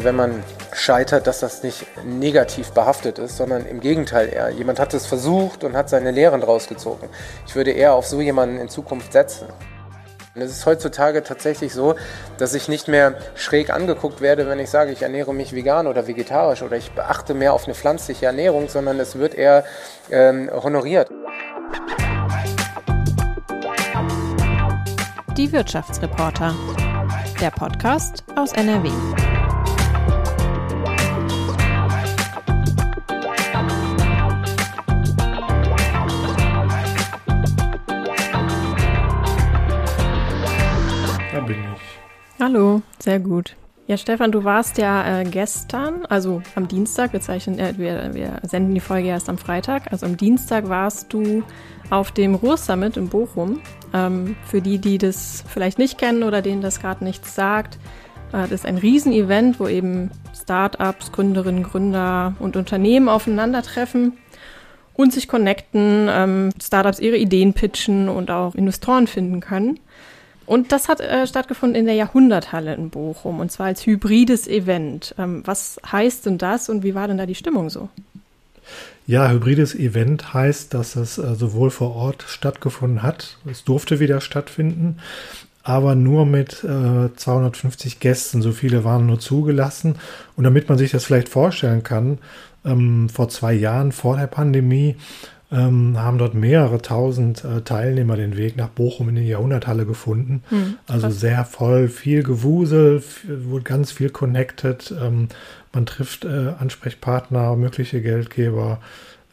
[0.00, 4.50] Wenn man scheitert, dass das nicht negativ behaftet ist, sondern im Gegenteil eher.
[4.50, 7.08] Jemand hat es versucht und hat seine Lehren rausgezogen.
[7.46, 9.48] Ich würde eher auf so jemanden in Zukunft setzen.
[10.38, 11.96] Und es ist heutzutage tatsächlich so,
[12.38, 16.06] dass ich nicht mehr schräg angeguckt werde, wenn ich sage, ich ernähre mich vegan oder
[16.06, 19.64] vegetarisch oder ich beachte mehr auf eine pflanzliche Ernährung, sondern es wird eher
[20.12, 21.10] ähm, honoriert.
[25.36, 26.54] Die Wirtschaftsreporter.
[27.40, 28.90] Der Podcast aus NRW.
[42.40, 43.54] Hallo, sehr gut.
[43.86, 48.40] Ja, Stefan, du warst ja äh, gestern, also am Dienstag, wir, zeichnen, äh, wir, wir
[48.42, 51.44] senden die Folge erst am Freitag, also am Dienstag warst du
[51.90, 53.60] auf dem Ruhr-Summit in Bochum.
[53.94, 57.78] Ähm, für die, die das vielleicht nicht kennen oder denen das gerade nichts sagt,
[58.32, 64.18] äh, das ist ein Riesenevent, wo eben Startups, Gründerinnen, Gründer und Unternehmen aufeinandertreffen
[64.94, 69.78] und sich connecten, ähm, Startups ihre Ideen pitchen und auch Investoren finden können.
[70.44, 75.14] Und das hat äh, stattgefunden in der Jahrhunderthalle in Bochum und zwar als hybrides Event.
[75.18, 77.90] Ähm, was heißt denn das und wie war denn da die Stimmung so?
[79.08, 84.20] Ja, hybrides Event heißt, dass es äh, sowohl vor Ort stattgefunden hat, es durfte wieder
[84.20, 84.98] stattfinden,
[85.62, 88.42] aber nur mit äh, 250 Gästen.
[88.42, 89.94] So viele waren nur zugelassen.
[90.36, 92.18] Und damit man sich das vielleicht vorstellen kann,
[92.66, 94.96] ähm, vor zwei Jahren, vor der Pandemie,
[95.50, 100.42] ähm, haben dort mehrere tausend äh, Teilnehmer den Weg nach Bochum in die Jahrhunderthalle gefunden.
[100.50, 104.94] Hm, also sehr voll, viel Gewusel, wurde ganz viel connected.
[105.00, 105.28] Ähm,
[105.72, 108.80] man trifft äh, Ansprechpartner, mögliche Geldgeber.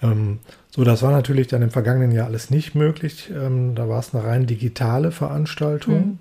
[0.01, 3.31] Ähm, so, das war natürlich dann im vergangenen Jahr alles nicht möglich.
[3.33, 5.95] Ähm, da war es eine rein digitale Veranstaltung.
[5.95, 6.19] Hm.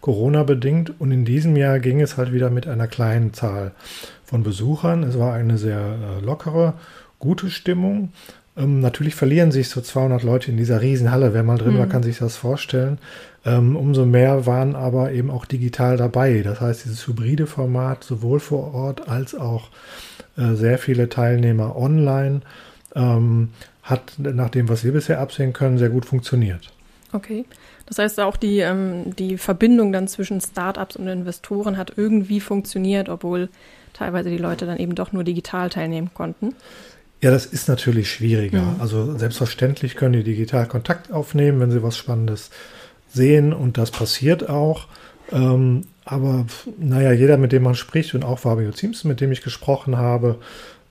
[0.00, 1.00] Corona-bedingt.
[1.00, 3.72] Und in diesem Jahr ging es halt wieder mit einer kleinen Zahl
[4.24, 5.02] von Besuchern.
[5.02, 6.74] Es war eine sehr äh, lockere,
[7.18, 8.10] gute Stimmung.
[8.58, 11.32] Ähm, natürlich verlieren sich so 200 Leute in dieser Riesenhalle.
[11.32, 11.78] Wer mal drin mhm.
[11.78, 12.98] war, kann sich das vorstellen.
[13.44, 16.42] Ähm, umso mehr waren aber eben auch digital dabei.
[16.42, 19.70] Das heißt, dieses hybride Format sowohl vor Ort als auch
[20.36, 22.40] äh, sehr viele Teilnehmer online
[22.94, 23.50] ähm,
[23.82, 26.72] hat nach dem, was wir bisher absehen können, sehr gut funktioniert.
[27.12, 27.44] Okay.
[27.86, 33.08] Das heißt, auch die, ähm, die Verbindung dann zwischen Startups und Investoren hat irgendwie funktioniert,
[33.08, 33.48] obwohl
[33.94, 36.54] teilweise die Leute dann eben doch nur digital teilnehmen konnten.
[37.20, 38.62] Ja, das ist natürlich schwieriger.
[38.62, 38.80] Mhm.
[38.80, 42.50] Also selbstverständlich können die digital Kontakt aufnehmen, wenn sie was Spannendes
[43.08, 44.86] sehen und das passiert auch.
[45.32, 46.46] Ähm, aber
[46.78, 50.38] naja, jeder, mit dem man spricht und auch Fabio Simpson, mit dem ich gesprochen habe,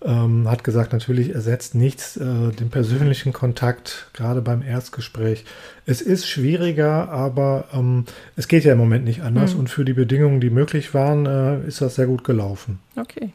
[0.04, 5.44] ähm, hat gesagt, natürlich ersetzt nichts äh, den persönlichen Kontakt, gerade beim Erstgespräch.
[5.86, 8.06] Es ist schwieriger, aber ähm,
[8.36, 9.62] es geht ja im Moment nicht anders mhm.
[9.62, 12.80] und für die Bedingungen, die möglich waren, äh, ist das sehr gut gelaufen.
[12.96, 13.34] Okay.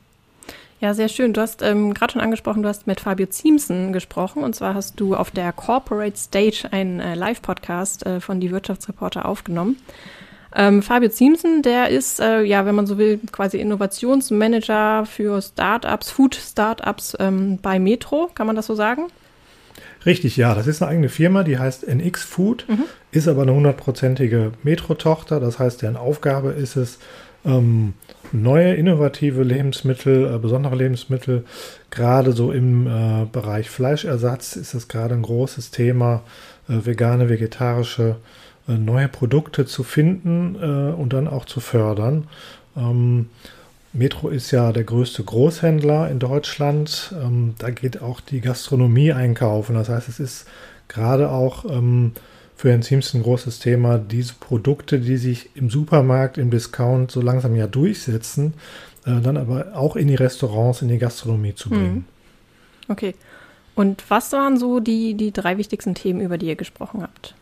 [0.82, 1.32] Ja, sehr schön.
[1.32, 4.42] Du hast ähm, gerade schon angesprochen, du hast mit Fabio Ziemsen gesprochen.
[4.42, 9.24] Und zwar hast du auf der Corporate Stage einen äh, Live-Podcast äh, von Die Wirtschaftsreporter
[9.26, 9.76] aufgenommen.
[10.56, 16.10] Ähm, Fabio Ziemsen, der ist, äh, ja, wenn man so will, quasi Innovationsmanager für Startups,
[16.10, 18.28] Food-Startups ähm, bei Metro.
[18.34, 19.02] Kann man das so sagen?
[20.04, 20.52] Richtig, ja.
[20.56, 22.86] Das ist eine eigene Firma, die heißt NX Food, mhm.
[23.12, 25.38] ist aber eine hundertprozentige Metro-Tochter.
[25.38, 26.98] Das heißt, deren Aufgabe ist es,
[27.44, 27.94] ähm,
[28.32, 31.44] neue innovative Lebensmittel, äh, besondere Lebensmittel,
[31.90, 36.22] gerade so im äh, Bereich Fleischersatz ist das gerade ein großes Thema,
[36.68, 38.16] äh, vegane, vegetarische
[38.68, 42.28] äh, neue Produkte zu finden äh, und dann auch zu fördern.
[42.76, 43.28] Ähm,
[43.92, 47.14] Metro ist ja der größte Großhändler in Deutschland.
[47.22, 49.74] Ähm, da geht auch die Gastronomie einkaufen.
[49.74, 50.46] Das heißt, es ist
[50.88, 52.12] gerade auch ähm,
[52.62, 57.20] für Herrn Siemens ein großes Thema, diese Produkte, die sich im Supermarkt, im Discount so
[57.20, 58.54] langsam ja durchsetzen,
[59.04, 61.84] äh, dann aber auch in die Restaurants, in die Gastronomie zu bringen.
[61.84, 62.04] Hm.
[62.86, 63.16] Okay.
[63.74, 67.34] Und was waren so die, die drei wichtigsten Themen, über die ihr gesprochen habt?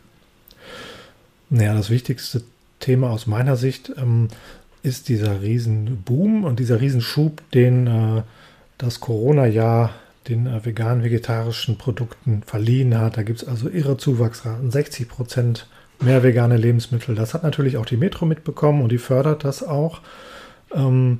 [1.50, 2.42] Naja, das wichtigste
[2.78, 4.28] Thema aus meiner Sicht ähm,
[4.82, 8.22] ist dieser Riesenboom und dieser Riesenschub, den äh,
[8.78, 9.91] das Corona-Jahr
[10.30, 13.16] den äh, vegan-vegetarischen Produkten verliehen hat.
[13.16, 15.66] Da gibt es also irre Zuwachsraten, 60 Prozent
[16.00, 17.15] mehr vegane Lebensmittel.
[17.15, 20.00] Das hat natürlich auch die Metro mitbekommen und die fördert das auch.
[20.74, 21.18] Ähm,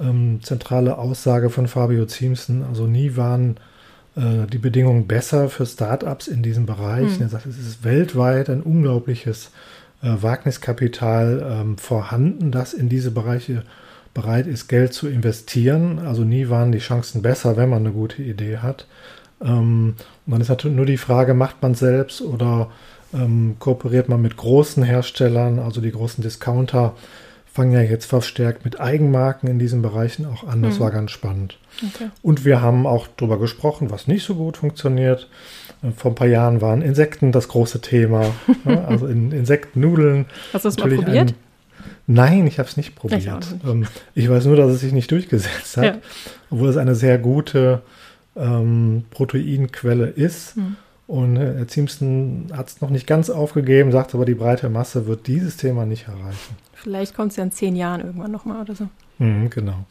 [0.00, 3.56] ähm, zentrale Aussage von Fabio Ziemsen, also nie waren
[4.16, 7.14] äh, die Bedingungen besser für Startups in diesem Bereich.
[7.14, 7.22] Hm.
[7.22, 9.50] Er sagt, es ist weltweit ein unglaubliches
[10.02, 13.62] äh, Wagniskapital ähm, vorhanden, das in diese Bereiche
[14.20, 16.00] bereit ist, Geld zu investieren.
[16.00, 18.86] Also nie waren die Chancen besser, wenn man eine gute Idee hat.
[19.40, 19.94] Ähm,
[20.26, 22.70] und dann ist natürlich nur die Frage, macht man selbst oder
[23.14, 26.94] ähm, kooperiert man mit großen Herstellern, also die großen Discounter
[27.58, 30.62] fangen ja jetzt verstärkt mit Eigenmarken in diesen Bereichen auch an.
[30.62, 30.80] Das mhm.
[30.80, 31.58] war ganz spannend.
[31.94, 32.10] Okay.
[32.22, 35.28] Und wir haben auch darüber gesprochen, was nicht so gut funktioniert.
[35.82, 38.26] Äh, vor ein paar Jahren waren Insekten das große Thema.
[38.64, 40.26] also in Insektennudeln.
[40.52, 41.30] Hast du es mal probiert?
[41.30, 41.34] Ein,
[42.06, 43.22] nein, ich habe es nicht probiert.
[43.22, 43.64] Ich, nicht.
[43.64, 45.98] Ähm, ich, weiß nur, dass es sich nicht durchgesetzt hat, ja.
[46.50, 47.82] obwohl es eine sehr gute
[48.36, 50.56] ähm, Proteinquelle ist.
[50.56, 50.76] Mhm.
[51.06, 55.06] Und äh, Herr Ziemsten hat es noch nicht ganz aufgegeben, sagt aber, die breite Masse
[55.06, 56.56] wird dieses Thema nicht erreichen.
[56.74, 58.88] Vielleicht kommt es ja in zehn Jahren irgendwann nochmal oder so.
[59.18, 59.84] Mhm, genau.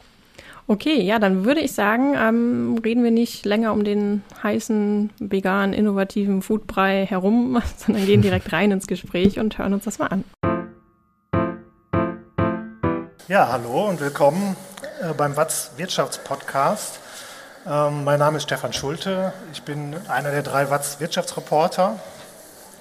[0.70, 5.72] Okay, ja, dann würde ich sagen, ähm, reden wir nicht länger um den heißen, veganen,
[5.72, 10.24] innovativen Foodbrei herum, sondern gehen direkt rein ins Gespräch und hören uns das mal an.
[13.28, 14.56] Ja, hallo und willkommen
[15.02, 16.98] äh, beim Watz Wirtschaftspodcast.
[17.66, 19.34] Ähm, mein Name ist Stefan Schulte.
[19.52, 22.00] Ich bin einer der drei Watz Wirtschaftsreporter.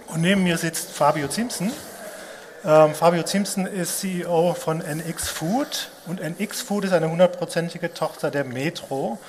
[0.07, 1.73] Und neben mir sitzt Fabio Ziemsen.
[2.63, 5.89] Ähm, Fabio Ziemsen ist CEO von NX Food.
[6.05, 9.19] Und NX Food ist eine hundertprozentige Tochter der Metro,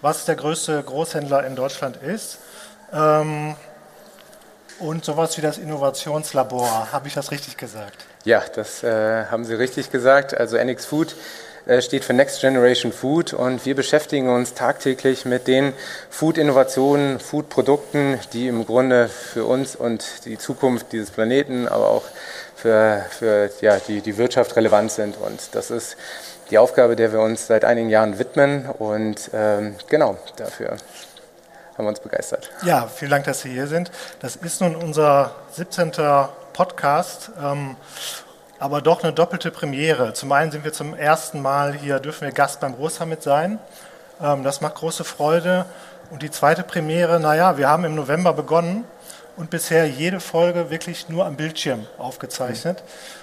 [0.00, 2.38] was der größte Großhändler in Deutschland ist.
[2.90, 3.54] Ähm,
[4.78, 6.90] und sowas wie das Innovationslabor.
[6.90, 8.06] Habe ich das richtig gesagt?
[8.24, 10.34] Ja, das äh, haben Sie richtig gesagt.
[10.34, 11.14] Also NX Food
[11.66, 15.74] äh, steht für Next Generation Food und wir beschäftigen uns tagtäglich mit den
[16.08, 22.04] Food-Innovationen, Food-Produkten, die im Grunde für uns und die Zukunft dieses Planeten, aber auch
[22.54, 25.16] für, für ja, die, die Wirtschaft relevant sind.
[25.18, 25.96] Und das ist
[26.50, 30.76] die Aufgabe, der wir uns seit einigen Jahren widmen und ähm, genau dafür
[31.76, 32.50] haben wir uns begeistert.
[32.64, 33.90] Ja, vielen Dank, dass Sie hier sind.
[34.20, 35.92] Das ist nun unser 17.
[36.54, 37.30] Podcast.
[37.38, 37.76] Ähm,
[38.58, 40.14] aber doch eine doppelte Premiere.
[40.14, 43.58] Zum einen sind wir zum ersten Mal hier, dürfen wir Gast beim Großsummit sein.
[44.22, 45.66] Ähm, das macht große Freude.
[46.10, 48.84] Und die zweite Premiere, naja, wir haben im November begonnen
[49.36, 52.82] und bisher jede Folge wirklich nur am Bildschirm aufgezeichnet,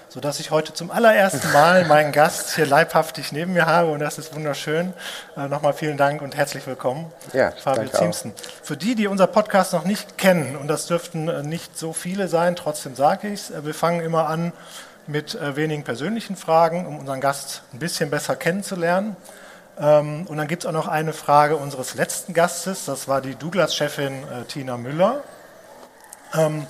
[0.09, 4.17] sodass ich heute zum allerersten Mal meinen Gast hier leibhaftig neben mir habe und das
[4.17, 4.93] ist wunderschön.
[5.37, 8.33] Äh, nochmal vielen Dank und herzlich willkommen, ja, Fabio Ziemsten.
[8.61, 12.27] Für die, die unser Podcast noch nicht kennen, und das dürften äh, nicht so viele
[12.27, 14.51] sein, trotzdem sage ich es, äh, wir fangen immer an
[15.07, 19.15] mit äh, wenigen persönlichen Fragen, um unseren Gast ein bisschen besser kennenzulernen.
[19.79, 23.35] Ähm, und dann gibt es auch noch eine Frage unseres letzten Gastes, das war die
[23.35, 25.23] Douglas-Chefin äh, Tina Müller.
[26.33, 26.67] Ähm,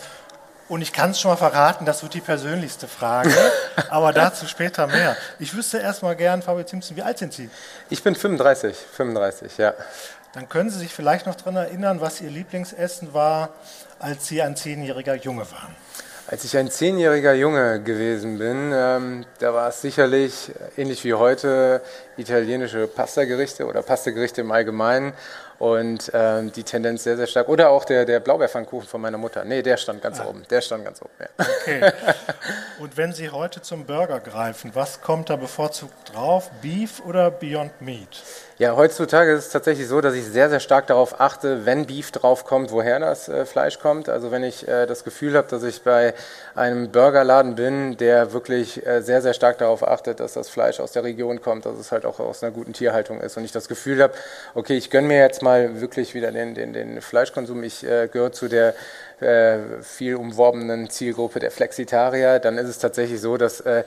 [0.68, 3.34] und ich kann es schon mal verraten, das wird die persönlichste Frage,
[3.90, 5.18] aber dazu später mehr.
[5.38, 7.50] Ich wüsste erstmal gern, Fabio Simpson, wie alt sind Sie?
[7.90, 9.74] Ich bin 35, 35, ja.
[10.34, 13.50] Dann können Sie sich vielleicht noch daran erinnern, was Ihr Lieblingsessen war,
[14.00, 15.76] als Sie ein zehnjähriger Junge waren.
[16.28, 21.82] Als ich ein zehnjähriger Junge gewesen bin, ähm, da war es sicherlich ähnlich wie heute
[22.16, 25.12] italienische Pastagerichte oder Pastagerichte im Allgemeinen
[25.62, 27.48] und ähm, die Tendenz sehr, sehr stark.
[27.48, 29.46] Oder auch der, der Blaubeerpfannkuchen von meiner Mutter.
[29.46, 30.26] Nee, der stand ganz ah.
[30.26, 30.44] oben.
[30.50, 31.28] Der stand ganz oben, ja.
[31.38, 31.92] Okay.
[32.80, 36.50] Und wenn Sie heute zum Burger greifen, was kommt da bevorzugt drauf?
[36.64, 38.24] Beef oder Beyond Meat?
[38.62, 42.12] Ja, heutzutage ist es tatsächlich so, dass ich sehr, sehr stark darauf achte, wenn Beef
[42.12, 44.08] drauf kommt, woher das äh, Fleisch kommt.
[44.08, 46.14] Also wenn ich äh, das Gefühl habe, dass ich bei
[46.54, 50.92] einem Burgerladen bin, der wirklich äh, sehr, sehr stark darauf achtet, dass das Fleisch aus
[50.92, 53.68] der Region kommt, dass es halt auch aus einer guten Tierhaltung ist und ich das
[53.68, 54.14] Gefühl habe,
[54.54, 58.32] okay, ich gönne mir jetzt mal wirklich wieder den, den, den Fleischkonsum, ich äh, gehöre
[58.32, 58.76] zu der
[59.22, 63.84] äh, viel umworbenen Zielgruppe der Flexitarier, dann ist es tatsächlich so, dass äh,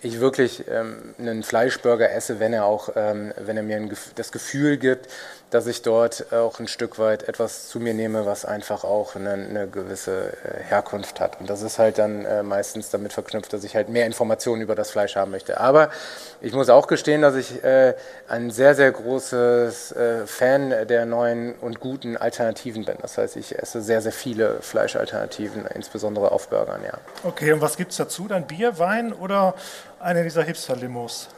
[0.00, 4.32] ich wirklich ähm, einen Fleischburger esse, wenn er auch, ähm, wenn er mir ein, das
[4.32, 5.08] Gefühl gibt,
[5.50, 9.32] dass ich dort auch ein Stück weit etwas zu mir nehme, was einfach auch eine,
[9.32, 11.40] eine gewisse äh, Herkunft hat.
[11.40, 14.74] Und das ist halt dann äh, meistens damit verknüpft, dass ich halt mehr Informationen über
[14.74, 15.58] das Fleisch haben möchte.
[15.58, 15.90] Aber
[16.40, 17.94] ich muss auch gestehen, dass ich äh,
[18.28, 22.96] ein sehr, sehr großes äh, Fan der neuen und guten Alternativen bin.
[23.00, 26.98] Das heißt, ich esse sehr, sehr viele Fleischalternativen, insbesondere auf Burgern, ja.
[27.24, 28.28] Okay, und was gibt es dazu?
[28.28, 29.54] Dann Bier, Wein oder
[29.98, 31.28] eine dieser Hipster-Limos?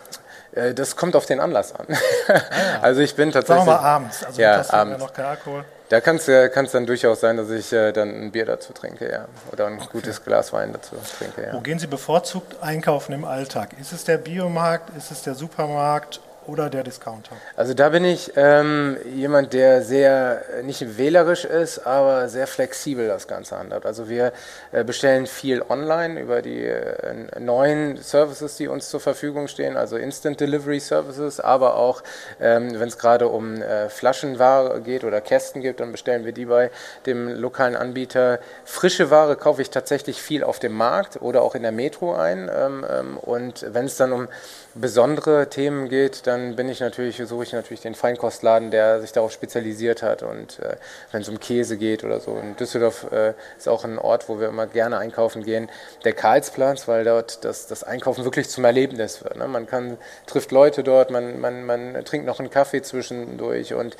[0.53, 1.87] Äh, das kommt auf den Anlass an.
[1.89, 2.41] Ah, ja.
[2.83, 3.65] Also ich bin tatsächlich...
[3.65, 4.99] Sagen wir mal abends, also ja, abends.
[4.99, 5.65] noch kein Alkohol.
[5.91, 9.27] Da kann es dann durchaus sein, dass ich äh, dann ein Bier dazu trinke, ja.
[9.53, 9.89] Oder ein okay.
[9.91, 11.53] gutes Glas Wein dazu trinke, ja.
[11.53, 13.71] Wo gehen Sie bevorzugt einkaufen im Alltag?
[13.81, 17.37] Ist es der Biomarkt, ist es der Supermarkt oder der Discounter?
[17.57, 23.29] Also da bin ich ähm, jemand, der sehr nicht wählerisch ist, aber sehr flexibel das
[23.29, 23.87] Ganze handelt.
[23.87, 24.33] Also wir
[24.73, 29.97] äh, bestellen viel online über die äh, neuen Services, die uns zur Verfügung stehen, also
[29.97, 32.03] Instant Delivery Services, aber auch
[32.41, 36.47] ähm, wenn es gerade um äh, Flaschenware geht oder Kästen gibt, dann bestellen wir die
[36.47, 36.71] bei
[37.07, 38.41] dem lokalen Anbieter.
[38.65, 42.51] Frische Ware kaufe ich tatsächlich viel auf dem Markt oder auch in der Metro ein.
[42.53, 44.29] Ähm, ähm und wenn es dann um
[44.75, 49.13] besondere Themen geht, dann dann bin ich natürlich, suche ich natürlich den Feinkostladen, der sich
[49.13, 50.23] darauf spezialisiert hat.
[50.23, 50.77] Und äh,
[51.13, 52.37] wenn es um Käse geht oder so.
[52.37, 55.69] In Düsseldorf äh, ist auch ein Ort, wo wir immer gerne einkaufen gehen,
[56.05, 59.37] der Karlsplatz, weil dort das, das Einkaufen wirklich zum Erlebnis wird.
[59.37, 59.47] Ne?
[59.49, 63.97] Man kann, trifft Leute dort, man, man, man trinkt noch einen Kaffee zwischendurch und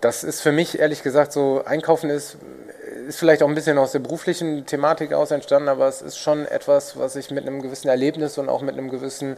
[0.00, 2.36] das ist für mich ehrlich gesagt so, Einkaufen ist,
[3.12, 6.46] ist vielleicht auch ein bisschen aus der beruflichen Thematik aus entstanden, aber es ist schon
[6.46, 9.36] etwas, was ich mit einem gewissen Erlebnis und auch mit einem gewissen,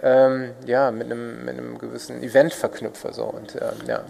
[0.00, 3.12] ähm, ja, mit einem, mit einem gewissen Event verknüpfe.
[3.12, 3.24] So.
[3.24, 4.02] Und, ähm, ja.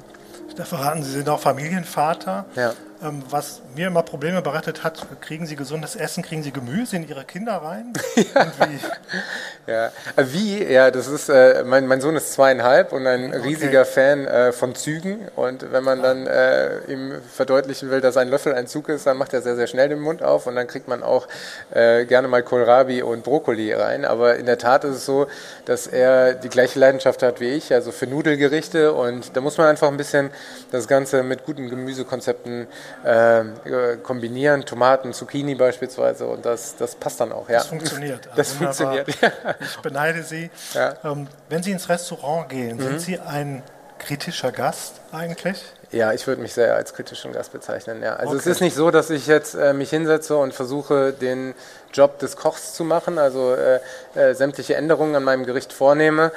[0.55, 2.45] Da verraten Sie sind auch Familienvater.
[2.57, 2.75] Ja.
[3.03, 7.07] Ähm, was mir immer Probleme bereitet hat, kriegen Sie gesundes Essen, kriegen Sie Gemüse in
[7.07, 7.93] Ihre Kinder rein?
[8.17, 8.47] ja.
[8.59, 9.71] wie?
[9.71, 9.87] Ja.
[10.17, 10.65] Äh, wie?
[10.65, 13.43] Ja, das ist, äh, mein, mein Sohn ist zweieinhalb und ein okay.
[13.43, 15.29] riesiger Fan äh, von Zügen.
[15.37, 19.19] Und wenn man dann äh, ihm verdeutlichen will, dass ein Löffel ein Zug ist, dann
[19.19, 21.29] macht er sehr, sehr schnell den Mund auf und dann kriegt man auch
[21.75, 24.07] äh, gerne mal Kohlrabi und Brokkoli rein.
[24.07, 25.27] Aber in der Tat ist es so,
[25.67, 28.95] dass er die gleiche Leidenschaft hat wie ich, also für Nudelgerichte.
[28.95, 30.31] Und da muss man einfach ein bisschen
[30.71, 32.67] das Ganze mit guten Gemüsekonzepten
[33.05, 37.49] äh, kombinieren, Tomaten, Zucchini beispielsweise und das, das passt dann auch.
[37.49, 37.59] Ja.
[37.59, 38.29] Das funktioniert.
[38.37, 38.75] Das Wunderbar.
[38.75, 39.07] funktioniert.
[39.61, 40.51] Ich beneide Sie.
[40.75, 40.95] Ja.
[41.05, 42.83] Ähm, wenn Sie ins Restaurant gehen, mhm.
[42.83, 43.63] sind Sie ein
[43.99, 45.65] kritischer Gast eigentlich?
[45.93, 48.03] Ja, ich würde mich sehr als kritischen Gast bezeichnen.
[48.03, 48.17] Ja.
[48.17, 48.41] Also okay.
[48.41, 51.55] es ist nicht so, dass ich jetzt äh, mich hinsetze und versuche, den
[51.93, 53.81] Job des Kochs zu machen, also äh,
[54.15, 56.33] äh, sämtliche Änderungen an meinem Gericht vornehme.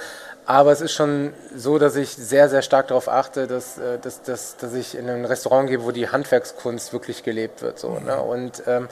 [0.49, 4.23] Aber es ist schon so, dass ich sehr, sehr stark darauf achte, dass, äh, dass,
[4.23, 7.77] dass, dass ich in ein Restaurant gehe, wo die Handwerkskunst wirklich gelebt wird.
[7.77, 8.19] So, ne?
[8.19, 8.87] Und ähm,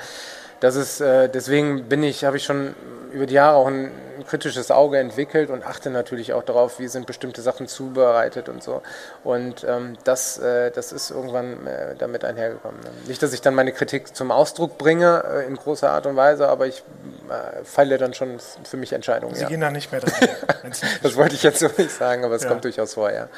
[0.60, 2.76] das ist, äh, deswegen bin ich, habe ich schon
[3.12, 3.90] über die Jahre auch ein,
[4.28, 8.82] kritisches Auge entwickelt und achte natürlich auch darauf, wie sind bestimmte Sachen zubereitet und so.
[9.24, 12.80] Und ähm, das, äh, das ist irgendwann äh, damit einhergekommen.
[12.82, 12.90] Ne?
[13.08, 16.48] Nicht, dass ich dann meine Kritik zum Ausdruck bringe äh, in großer Art und Weise,
[16.48, 16.84] aber ich
[17.30, 19.36] äh, feile dann schon für mich Entscheidungen.
[19.36, 19.48] Sie ja.
[19.48, 20.30] gehen da nicht mehr dran.
[21.04, 22.50] das wollte ich jetzt so nicht sagen, aber es ja.
[22.50, 23.30] kommt durchaus vor, ja.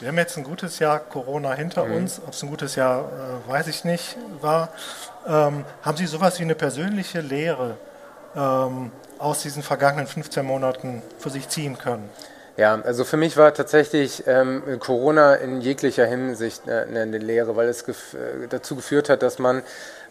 [0.00, 1.96] Wir haben jetzt ein gutes Jahr Corona hinter mhm.
[1.96, 2.20] uns.
[2.26, 3.04] Ob es ein gutes Jahr,
[3.46, 4.70] äh, weiß ich nicht, war.
[5.26, 7.76] Ähm, haben Sie sowas wie eine persönliche Lehre
[8.36, 12.08] ähm, aus diesen vergangenen 15 Monaten für sich ziehen können?
[12.56, 17.68] Ja, also für mich war tatsächlich ähm, Corona in jeglicher Hinsicht eine, eine Lehre, weil
[17.68, 19.62] es gef äh, dazu geführt hat, dass man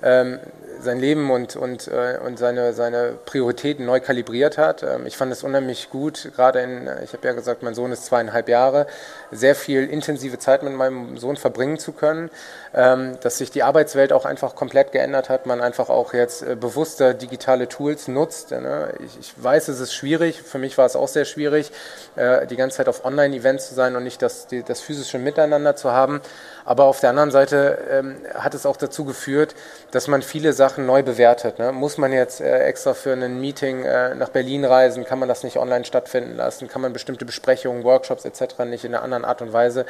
[0.04, 0.40] ähm,
[0.84, 4.84] sein Leben und, und, äh, und seine, seine Prioritäten neu kalibriert hat.
[4.84, 8.06] Ähm, ich fand es unheimlich gut, gerade in, ich habe ja gesagt, mein Sohn ist
[8.06, 8.88] zweieinhalb Jahre,
[9.32, 12.30] sehr viel intensive Zeit mit meinem Sohn verbringen zu können,
[12.74, 16.56] ähm, dass sich die Arbeitswelt auch einfach komplett geändert hat, man einfach auch jetzt äh,
[16.56, 18.52] bewusster digitale Tools nutzt.
[18.52, 18.94] Ne?
[19.06, 21.72] Ich, ich, weiß, es ist schwierig, für mich war es auch sehr schwierig,
[22.16, 25.76] äh, die ganze Zeit auf Online-Events zu sein und nicht das, die, das physische Miteinander
[25.76, 26.22] zu haben.
[26.66, 29.56] Aber auf der anderen Seite ähm, hat es auch dazu geführt,
[29.92, 31.60] dass man viele Sachen neu bewertet.
[31.60, 31.72] Ne?
[31.72, 35.06] Muss man jetzt äh, extra für ein Meeting äh, nach Berlin reisen?
[35.06, 36.68] Kann man das nicht online stattfinden lassen?
[36.68, 38.60] Kann man bestimmte Besprechungen, Workshops etc.
[38.66, 39.86] nicht in einer anderen Art und Weise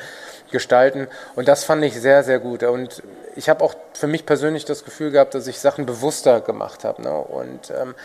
[0.52, 1.08] gestalten?
[1.36, 2.64] Und das fand ich sehr, sehr gut.
[2.64, 3.04] Und
[3.36, 7.02] ich habe auch für mich persönlich das Gefühl gehabt, dass ich Sachen bewusster gemacht habe.
[7.02, 7.14] Ne?
[7.14, 7.96] Und ähm,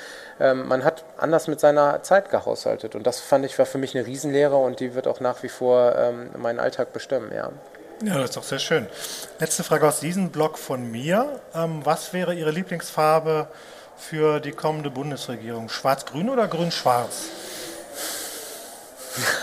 [0.41, 2.95] ähm, man hat anders mit seiner Zeit gehaushaltet.
[2.95, 5.49] Und das fand ich war für mich eine Riesenlehre und die wird auch nach wie
[5.49, 7.33] vor ähm, meinen Alltag bestimmen.
[7.35, 7.51] Ja.
[8.05, 8.87] Ja, das ist doch sehr schön.
[9.41, 11.41] Letzte Frage aus diesem Blog von mir.
[11.53, 13.49] Ähm, was wäre Ihre Lieblingsfarbe
[13.97, 15.69] für die kommende Bundesregierung?
[15.69, 17.25] Schwarz-Grün oder Grün-Schwarz?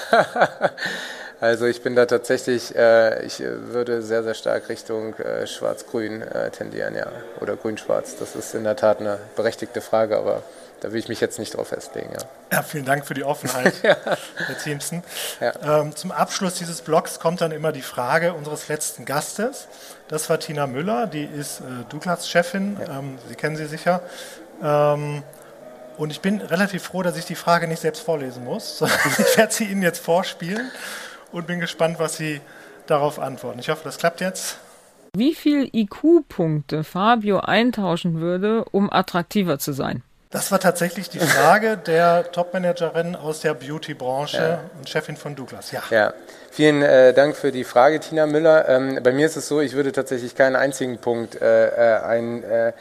[1.42, 6.50] also ich bin da tatsächlich, äh, ich würde sehr, sehr stark Richtung äh, Schwarz-Grün äh,
[6.50, 7.08] tendieren, ja.
[7.42, 8.16] Oder Grün-Schwarz.
[8.16, 10.44] Das ist in der Tat eine berechtigte Frage, aber
[10.82, 12.10] da will ich mich jetzt nicht drauf festlegen.
[12.14, 13.96] Ja, ja vielen Dank für die Offenheit, ja.
[14.04, 15.04] Herr Thiemsen.
[15.40, 15.82] Ja.
[15.82, 19.68] Ähm, zum Abschluss dieses Blogs kommt dann immer die Frage unseres letzten Gastes.
[20.08, 24.02] Das war Tina Müller, die ist äh, Douglas-Chefin, ähm, Sie kennen sie sicher.
[24.62, 25.24] Ähm,
[25.98, 29.38] und ich bin relativ froh, dass ich die Frage nicht selbst vorlesen muss, sondern ich
[29.38, 30.72] werde sie Ihnen jetzt vorspielen
[31.32, 32.42] und bin gespannt, was Sie
[32.88, 33.60] darauf antworten.
[33.60, 34.58] Ich hoffe, das klappt jetzt.
[35.18, 40.04] Wie viel IQ-Punkte Fabio eintauschen würde, um attraktiver zu sein?
[40.36, 44.60] Das war tatsächlich die Frage der Topmanagerin aus der Beauty-Branche ja.
[44.78, 45.72] und Chefin von Douglas.
[45.72, 45.82] Ja.
[45.90, 46.14] ja.
[46.52, 48.68] Vielen äh, Dank für die Frage, Tina Müller.
[48.68, 52.44] Ähm, bei mir ist es so, ich würde tatsächlich keinen einzigen Punkt äh, äh ein,
[52.44, 52.74] äh,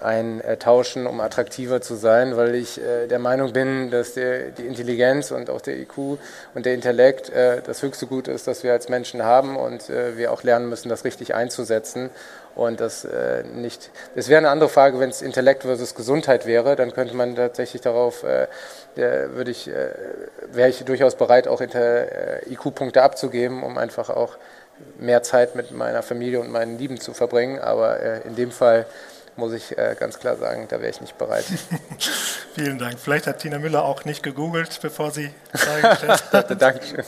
[0.00, 5.30] eintauschen, um attraktiver zu sein, weil ich äh, der Meinung bin, dass der, die Intelligenz
[5.30, 6.18] und auch der IQ
[6.54, 10.30] und der Intellekt äh, das höchste Gut ist, das wir als Menschen haben und wir
[10.30, 12.10] auch lernen müssen, das richtig einzusetzen
[12.58, 16.74] und das äh, nicht, es wäre eine andere Frage, wenn es Intellekt versus Gesundheit wäre,
[16.74, 18.48] dann könnte man tatsächlich darauf, äh,
[18.96, 19.90] würde ich, äh,
[20.50, 24.36] wäre ich durchaus bereit, auch äh, IQ-Punkte abzugeben, um einfach auch
[24.98, 27.60] mehr Zeit mit meiner Familie und meinen Lieben zu verbringen.
[27.60, 28.86] Aber äh, in dem Fall
[29.36, 31.44] muss ich äh, ganz klar sagen, da wäre ich nicht bereit.
[32.56, 32.98] Vielen Dank.
[32.98, 36.60] Vielleicht hat Tina Müller auch nicht gegoogelt, bevor sie Frage gestellt hat.
[36.60, 37.04] Dankeschön.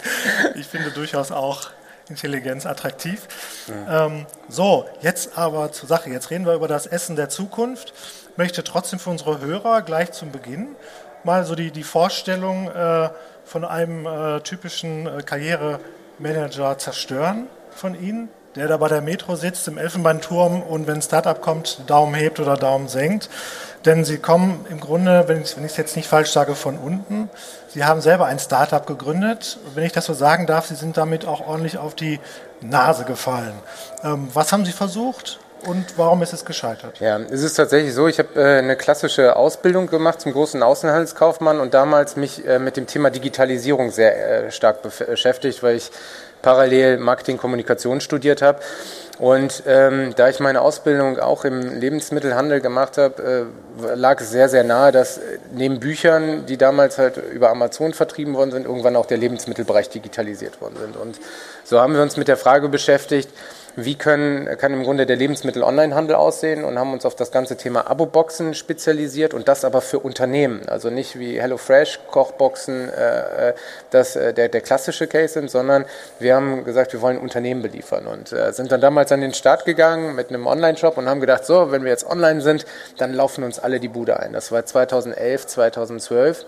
[0.54, 1.70] Ich finde durchaus auch
[2.10, 3.26] Intelligenz attraktiv.
[3.68, 4.06] Ja.
[4.06, 6.10] Ähm, so, jetzt aber zur Sache.
[6.10, 7.94] Jetzt reden wir über das Essen der Zukunft.
[8.32, 10.76] Ich möchte trotzdem für unsere Hörer gleich zum Beginn
[11.24, 13.10] mal so die, die Vorstellung äh,
[13.44, 19.68] von einem äh, typischen äh, Karrieremanager zerstören von Ihnen, der da bei der Metro sitzt
[19.68, 23.28] im Elfenbeinturm und wenn ein Startup kommt, Daumen hebt oder Daumen senkt.
[23.84, 27.30] Denn Sie kommen im Grunde, wenn ich es jetzt nicht falsch sage, von unten.
[27.68, 29.58] Sie haben selber ein Startup gegründet.
[29.74, 32.20] Wenn ich das so sagen darf, Sie sind damit auch ordentlich auf die
[32.60, 33.54] Nase gefallen.
[34.02, 35.38] Ähm, was haben Sie versucht?
[35.66, 37.00] und warum ist es gescheitert?
[37.00, 41.60] Ja, es ist tatsächlich so, ich habe äh, eine klassische Ausbildung gemacht zum großen Außenhandelskaufmann
[41.60, 45.90] und damals mich äh, mit dem Thema Digitalisierung sehr äh, stark beschäftigt, weil ich
[46.42, 48.60] parallel Marketing Kommunikation studiert habe.
[49.18, 53.46] Und ähm, da ich meine Ausbildung auch im Lebensmittelhandel gemacht habe,
[53.82, 55.20] äh, lag es sehr, sehr nahe, dass
[55.52, 60.62] neben Büchern, die damals halt über Amazon vertrieben worden sind, irgendwann auch der Lebensmittelbereich digitalisiert
[60.62, 60.96] worden sind.
[60.96, 61.20] Und
[61.64, 63.28] so haben wir uns mit der Frage beschäftigt,
[63.76, 67.90] wie können, kann im Grunde der Lebensmittel-Online-Handel aussehen und haben uns auf das ganze Thema
[67.90, 70.68] Abo-Boxen spezialisiert und das aber für Unternehmen.
[70.68, 73.54] Also nicht wie HelloFresh, Kochboxen, äh, äh,
[73.90, 75.84] das äh, der, der klassische Case sind, sondern
[76.18, 79.64] wir haben gesagt, wir wollen Unternehmen beliefern und äh, sind dann damals an den Start
[79.64, 82.66] gegangen mit einem Online-Shop und haben gedacht, so, wenn wir jetzt online sind,
[82.98, 84.32] dann laufen uns alle die Bude ein.
[84.32, 86.44] Das war 2011, 2012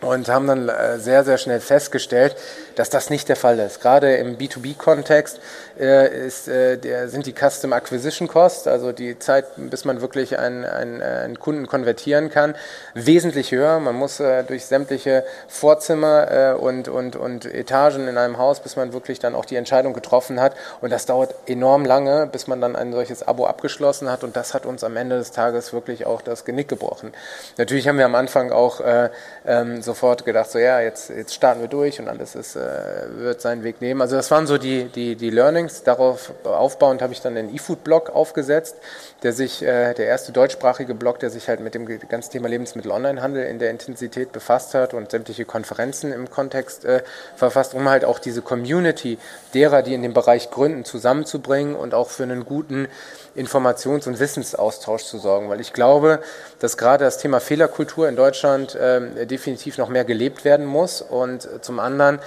[0.00, 2.36] und haben dann äh, sehr, sehr schnell festgestellt,
[2.76, 3.80] dass das nicht der Fall ist.
[3.80, 5.40] Gerade im B2B-Kontext
[5.78, 6.78] äh, ist, äh,
[7.08, 11.66] sind die Custom Acquisition Costs, also die Zeit, bis man wirklich einen, einen, einen Kunden
[11.66, 12.54] konvertieren kann,
[12.94, 13.80] wesentlich höher.
[13.80, 19.18] Man muss durch sämtliche Vorzimmer und, und, und Etagen in einem Haus, bis man wirklich
[19.18, 20.54] dann auch die Entscheidung getroffen hat.
[20.80, 24.24] Und das dauert enorm lange, bis man dann ein solches Abo abgeschlossen hat.
[24.24, 27.12] Und das hat uns am Ende des Tages wirklich auch das Genick gebrochen.
[27.56, 29.10] Natürlich haben wir am Anfang auch äh,
[29.46, 32.60] ähm, sofort gedacht, so ja, jetzt, jetzt starten wir durch und alles ist, äh,
[33.16, 34.02] wird seinen Weg nehmen.
[34.02, 35.82] Also das waren so die, die, die Learnings.
[35.82, 38.76] Darauf aufbauend habe ich dann den eFood-Blog aufgesetzt,
[39.22, 43.44] der sich, äh, der erste deutschsprachige Blog, der sich halt mit dem ganzen Thema Lebensmittel-Online-Handel
[43.44, 47.02] in der Intensität befasst hat und sämtliche Konferenzen im Kontext äh,
[47.34, 49.18] verfasst, um halt auch diese Community
[49.54, 52.88] derer, die in dem Bereich gründen, zusammenzubringen und auch für einen guten
[53.36, 56.20] Informations- und Wissensaustausch zu sorgen, weil ich glaube,
[56.58, 61.48] dass gerade das Thema Fehlerkultur in Deutschland äh, definitiv noch mehr gelebt werden muss und
[61.62, 62.20] zum anderen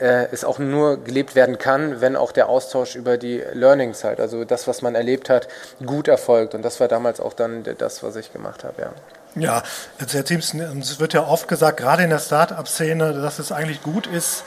[0.00, 4.20] äh, es auch nur gelebt werden kann, wenn auch der Austausch über die Learnings halt,
[4.20, 5.48] also das, was man erlebt hat,
[5.84, 6.54] gut erfolgt.
[6.54, 8.92] Und das war damals auch dann das, was ich gemacht habe, ja.
[9.36, 9.62] Ja,
[9.98, 14.06] Herr Teams, es wird ja oft gesagt, gerade in der Start-up-Szene, dass es eigentlich gut
[14.06, 14.44] ist,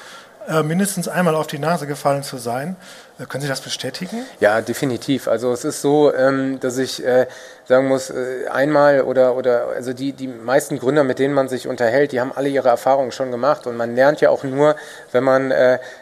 [0.47, 2.77] äh, mindestens einmal auf die Nase gefallen zu sein.
[3.19, 4.25] Äh, können Sie das bestätigen?
[4.39, 5.27] Ja, definitiv.
[5.27, 7.27] Also es ist so, ähm, dass ich äh,
[7.65, 8.13] sagen muss,
[8.49, 12.31] einmal oder, oder also die, die meisten Gründer, mit denen man sich unterhält, die haben
[12.33, 14.77] alle ihre Erfahrungen schon gemacht und man lernt ja auch nur,
[15.11, 15.53] wenn man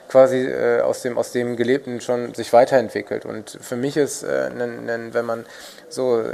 [0.08, 0.48] quasi
[0.84, 3.26] aus, dem, aus dem Gelebten schon sich weiterentwickelt.
[3.26, 5.46] Und für mich ist, wenn man
[5.96, 6.34] so, äh,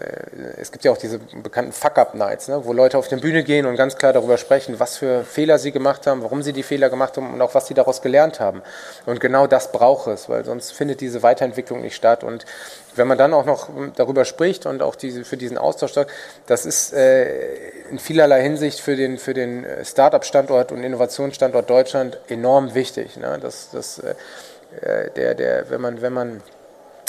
[0.58, 3.76] es gibt ja auch diese bekannten Fuck-Up-Nights, ne, wo Leute auf die Bühne gehen und
[3.76, 7.16] ganz klar darüber sprechen, was für Fehler sie gemacht haben, warum sie die Fehler gemacht
[7.18, 8.62] haben und auch was sie daraus gelernt haben.
[9.06, 12.24] Und genau das braucht es, weil sonst findet diese Weiterentwicklung nicht statt.
[12.24, 12.46] Und
[12.96, 16.12] wenn man dann auch noch darüber spricht und auch diese, für diesen Austausch sorgt,
[16.48, 22.74] das ist äh, in vielerlei Hinsicht für den, für den Start-up-Standort und Innovationsstandort Deutschland enorm
[22.74, 23.18] wichtig.
[23.18, 23.38] Ne?
[23.42, 24.16] Das, das, äh,
[25.16, 26.42] der, der, wenn man, wenn man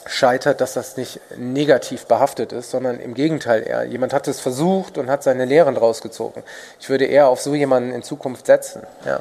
[0.07, 3.85] scheitert, dass das nicht negativ behaftet ist, sondern im Gegenteil eher.
[3.85, 6.42] Jemand hat es versucht und hat seine Lehren rausgezogen.
[6.81, 8.83] Ich würde eher auf so jemanden in Zukunft setzen.
[9.05, 9.20] Ja,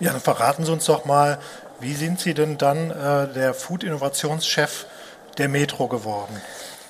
[0.00, 1.38] ja dann verraten Sie uns doch mal,
[1.82, 4.86] wie sind Sie denn dann äh, der Food-Innovationschef
[5.36, 6.40] der Metro geworden?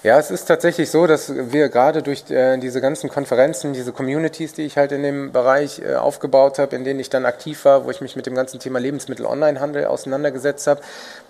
[0.03, 4.53] Ja, es ist tatsächlich so, dass wir gerade durch äh, diese ganzen Konferenzen, diese Communities,
[4.53, 7.87] die ich halt in dem Bereich äh, aufgebaut habe, in denen ich dann aktiv war,
[7.87, 10.81] wo ich mich mit dem ganzen Thema Lebensmittel-Online-Handel auseinandergesetzt habe,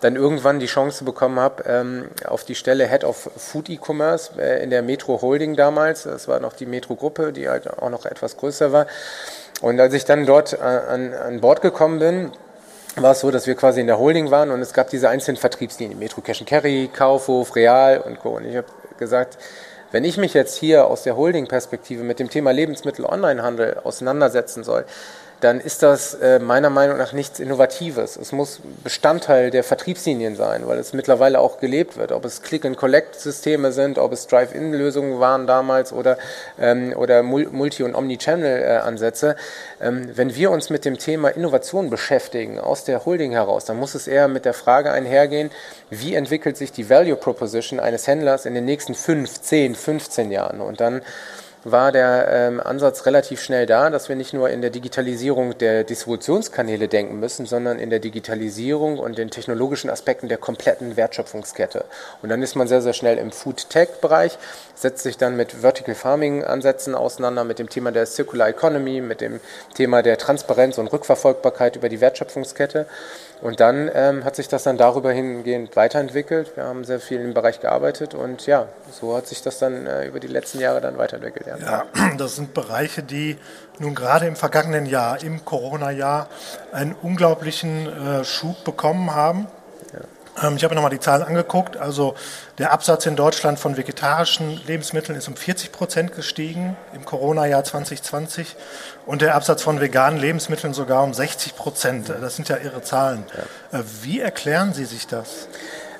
[0.00, 4.64] dann irgendwann die Chance bekommen habe ähm, auf die Stelle Head of Food E-Commerce äh,
[4.64, 6.04] in der Metro Holding damals.
[6.04, 8.86] Das war noch die Metro-Gruppe, die halt auch noch etwas größer war.
[9.60, 12.32] Und als ich dann dort äh, an, an Bord gekommen bin,
[12.96, 15.36] war es so, dass wir quasi in der Holding waren und es gab diese einzelnen
[15.36, 18.36] Vertriebslinien, Metro Cash Carry, Kaufhof, Real und Co.
[18.36, 18.66] Und ich habe
[18.98, 19.38] gesagt,
[19.92, 24.84] wenn ich mich jetzt hier aus der Holding-Perspektive mit dem Thema Lebensmittel-Onlinehandel auseinandersetzen soll,
[25.42, 28.16] dann ist das äh, meiner Meinung nach nichts Innovatives.
[28.16, 32.12] Es muss Bestandteil der Vertriebslinien sein, weil es mittlerweile auch gelebt wird.
[32.12, 36.16] Ob es Click-and-Collect-Systeme sind, ob es Drive-In-Lösungen waren damals oder,
[36.60, 39.34] ähm, oder Multi- und Omnichannel-Ansätze.
[39.80, 43.96] Ähm, wenn wir uns mit dem Thema Innovation beschäftigen, aus der Holding heraus, dann muss
[43.96, 45.50] es eher mit der Frage einhergehen,
[45.90, 50.60] wie entwickelt sich die Value Proposition eines Händlers in den nächsten 5, 10, 15 Jahren.
[50.60, 51.02] Und dann
[51.64, 55.84] war der ähm, Ansatz relativ schnell da, dass wir nicht nur in der Digitalisierung der
[55.84, 61.84] Distributionskanäle denken müssen, sondern in der Digitalisierung und den technologischen Aspekten der kompletten Wertschöpfungskette.
[62.20, 64.38] Und dann ist man sehr, sehr schnell im Food-Tech-Bereich,
[64.74, 69.40] setzt sich dann mit Vertical Farming-Ansätzen auseinander, mit dem Thema der Circular Economy, mit dem
[69.74, 72.86] Thema der Transparenz und Rückverfolgbarkeit über die Wertschöpfungskette.
[73.42, 76.56] Und dann ähm, hat sich das dann darüber hingehend weiterentwickelt.
[76.56, 80.06] Wir haben sehr viel im Bereich gearbeitet und ja, so hat sich das dann äh,
[80.06, 81.46] über die letzten Jahre dann weiterentwickelt.
[81.46, 81.56] Ja.
[81.58, 81.84] ja,
[82.18, 83.36] das sind Bereiche, die
[83.80, 86.28] nun gerade im vergangenen Jahr, im Corona-Jahr,
[86.70, 89.48] einen unglaublichen äh, Schub bekommen haben.
[90.40, 91.76] Ähm, ich habe mir nochmal die Zahlen angeguckt.
[91.76, 92.14] Also
[92.58, 98.56] der Absatz in Deutschland von vegetarischen Lebensmitteln ist um 40 Prozent gestiegen im Corona-Jahr 2020
[99.06, 102.08] und der Absatz von veganen Lebensmitteln sogar um 60 Prozent.
[102.08, 103.24] Das sind ja irre Zahlen.
[103.72, 105.48] Äh, wie erklären Sie sich das?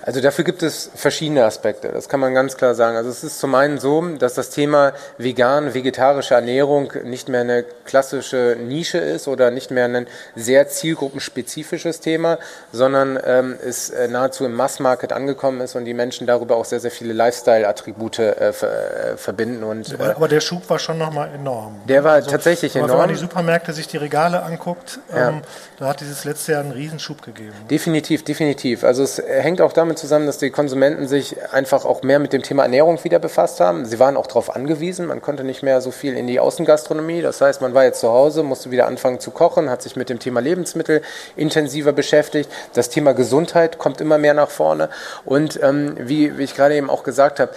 [0.05, 2.97] Also dafür gibt es verschiedene Aspekte, das kann man ganz klar sagen.
[2.97, 7.65] Also es ist zum einen so, dass das Thema vegan, vegetarische Ernährung nicht mehr eine
[7.85, 12.39] klassische Nische ist oder nicht mehr ein sehr zielgruppenspezifisches Thema,
[12.73, 16.81] sondern ähm, es äh, nahezu im Massmarket angekommen ist und die Menschen darüber auch sehr,
[16.81, 19.63] sehr viele Lifestyle-Attribute äh, ver, äh, verbinden.
[19.63, 21.81] Und, aber, aber, der Schub war schon nochmal enorm.
[21.87, 22.91] Der war also, tatsächlich enorm.
[22.91, 25.29] Wenn man die Supermärkte sich die Regale anguckt, ja.
[25.29, 25.43] ähm,
[25.79, 27.55] da hat dieses letzte Jahr einen Riesenschub gegeben.
[27.71, 28.85] Definitiv, definitiv.
[28.85, 32.33] Also es hängt auch damit damit zusammen, dass die Konsumenten sich einfach auch mehr mit
[32.33, 33.85] dem Thema Ernährung wieder befasst haben.
[33.85, 35.07] Sie waren auch darauf angewiesen.
[35.07, 37.21] Man konnte nicht mehr so viel in die Außengastronomie.
[37.21, 40.09] Das heißt, man war jetzt zu Hause, musste wieder anfangen zu kochen, hat sich mit
[40.09, 41.03] dem Thema Lebensmittel
[41.37, 42.51] intensiver beschäftigt.
[42.73, 44.89] Das Thema Gesundheit kommt immer mehr nach vorne.
[45.27, 47.53] Und ähm, wie, wie ich gerade eben auch gesagt habe,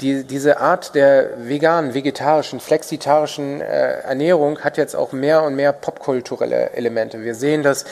[0.00, 5.72] die, diese Art der veganen, vegetarischen, flexitarischen äh, Ernährung hat jetzt auch mehr und mehr
[5.72, 7.22] popkulturelle Elemente.
[7.22, 7.84] Wir sehen, dass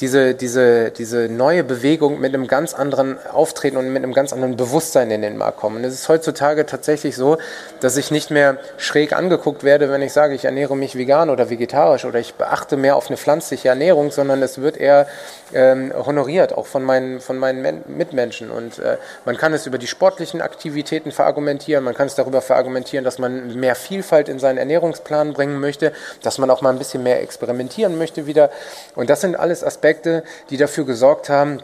[0.00, 4.56] diese, diese, diese neue Bewegung mit einem ganz anderen Auftreten und mit einem ganz anderen
[4.56, 5.76] Bewusstsein in den Markt kommen.
[5.76, 7.36] Und es ist heutzutage tatsächlich so,
[7.80, 11.50] dass ich nicht mehr schräg angeguckt werde, wenn ich sage, ich ernähre mich vegan oder
[11.50, 15.06] vegetarisch oder ich beachte mehr auf eine pflanzliche Ernährung, sondern es wird eher
[15.52, 18.50] ähm, honoriert, auch von meinen, von meinen Men Mitmenschen.
[18.50, 23.04] Und äh, man kann es über die sportlichen Aktivitäten verargumentieren, man kann es darüber verargumentieren,
[23.04, 27.02] dass man mehr Vielfalt in seinen Ernährungsplan bringen möchte, dass man auch mal ein bisschen
[27.02, 28.50] mehr experimentieren möchte wieder.
[28.94, 31.58] Und das sind alles Aspekte, Aspekte, die dafür gesorgt haben,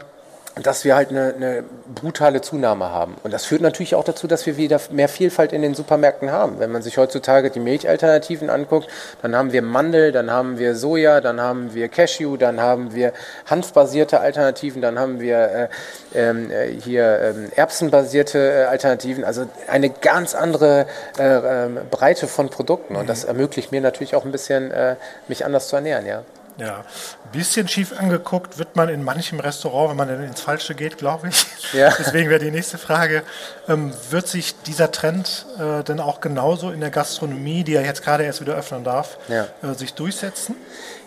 [0.63, 1.63] dass wir halt eine, eine,
[1.93, 3.15] brutale Zunahme haben.
[3.23, 6.59] Und das führt natürlich auch dazu, dass wir wieder mehr Vielfalt in den Supermärkten haben.
[6.59, 8.87] Wenn man sich heutzutage die Milchalternativen anguckt,
[9.21, 13.13] dann haben wir Mandel, dann haben wir Soja, dann haben wir Cashew, dann haben wir
[13.45, 15.69] hanfbasierte Alternativen, dann haben wir
[16.15, 19.23] äh, äh, hier äh, erbsenbasierte Alternativen.
[19.23, 20.87] Also eine ganz andere
[21.19, 22.95] äh, ähm, Breite von Produkten.
[22.95, 24.95] Und das ermöglicht mir natürlich auch ein bisschen, äh,
[25.27, 26.23] mich anders zu ernähren, ja.
[26.59, 26.83] Ja,
[27.31, 31.29] bisschen schief angeguckt wird man in manchem Restaurant, wenn man dann ins Falsche geht, glaube
[31.29, 31.45] ich.
[31.73, 31.93] Ja.
[31.99, 33.23] Deswegen wäre die nächste Frage,
[33.67, 38.03] ähm, wird sich dieser Trend äh, denn auch genauso in der Gastronomie, die ja jetzt
[38.03, 39.47] gerade erst wieder öffnen darf, ja.
[39.61, 40.55] äh, sich durchsetzen?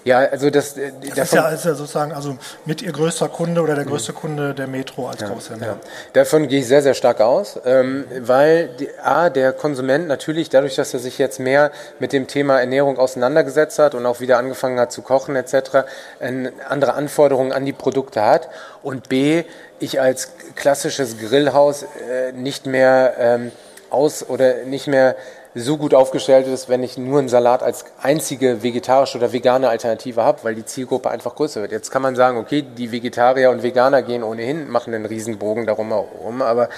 [0.04, 3.60] Ja, also das, äh, das ist, ja, ist ja sozusagen also mit ihr größter Kunde
[3.60, 3.90] oder der mhm.
[3.90, 5.78] größte Kunde der Metro als ja, Großhändler.
[6.12, 10.74] Davon gehe ich sehr, sehr stark aus, ähm, weil die, A, der Konsument natürlich dadurch,
[10.76, 14.78] dass er sich jetzt mehr mit dem Thema Ernährung auseinandergesetzt hat und auch wieder angefangen
[14.80, 15.84] hat zu kochen etc.,
[16.20, 18.48] andere Anforderungen an die Produkte hat
[18.82, 19.44] und B,
[19.78, 23.52] ich als klassisches Grillhaus äh, nicht mehr ähm,
[23.88, 25.16] aus oder nicht mehr
[25.54, 30.22] so gut aufgestellt ist, wenn ich nur einen Salat als einzige vegetarische oder vegane Alternative
[30.22, 31.72] habe, weil die Zielgruppe einfach größer wird.
[31.72, 35.88] Jetzt kann man sagen, okay, die Vegetarier und Veganer gehen ohnehin, machen einen Riesenbogen darum
[35.88, 36.68] herum, aber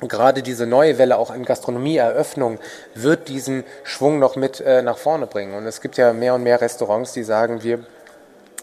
[0.00, 2.58] gerade diese neue Welle auch an Gastronomieeröffnung
[2.94, 5.54] wird diesen Schwung noch mit äh, nach vorne bringen.
[5.54, 7.80] Und es gibt ja mehr und mehr Restaurants, die sagen, wir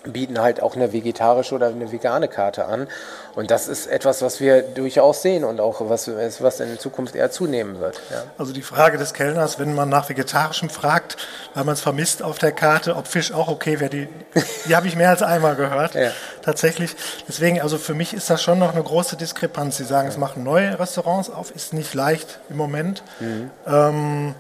[0.08, 2.88] bieten halt auch eine vegetarische oder eine vegane Karte an.
[3.36, 7.32] Und das ist etwas, was wir durchaus sehen und auch was, was in Zukunft eher
[7.32, 8.00] zunehmen wird.
[8.10, 8.24] Ja.
[8.38, 11.18] Also die Frage des Kellners, wenn man nach Vegetarischem fragt,
[11.54, 14.08] weil man es vermisst auf der Karte, ob Fisch auch okay wäre, die,
[14.66, 16.12] die habe ich mehr als einmal gehört, ja.
[16.44, 16.96] tatsächlich.
[17.28, 19.78] Deswegen, also für mich ist das schon noch eine große Diskrepanz.
[19.78, 20.14] Sie sagen, ja.
[20.14, 23.04] es machen neue Restaurants auf, ist nicht leicht im Moment.
[23.20, 23.52] Mhm.
[23.68, 24.36] Ähm,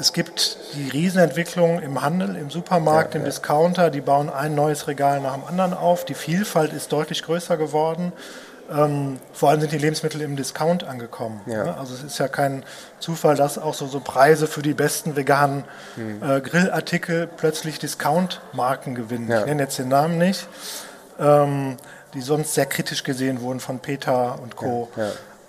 [0.00, 3.30] es gibt die Riesenentwicklung im Handel, im Supermarkt, ja, im ja.
[3.30, 3.90] Discounter.
[3.90, 6.06] Die bauen ein neues Regal nach dem anderen auf.
[6.06, 8.12] Die Vielfalt ist deutlich größer geworden.
[8.72, 11.42] Ähm, vor allem sind die Lebensmittel im Discount angekommen.
[11.46, 11.64] Ja.
[11.64, 11.76] Ne?
[11.76, 12.64] Also es ist ja kein
[12.98, 15.64] Zufall, dass auch so, so Preise für die besten veganen
[15.96, 16.22] hm.
[16.22, 19.30] äh, Grillartikel plötzlich Discount-Marken gewinnen.
[19.30, 20.48] Ich nenne jetzt den Namen nicht.
[21.18, 21.76] Ähm,
[22.14, 24.88] die sonst sehr kritisch gesehen wurden von Peter und Co.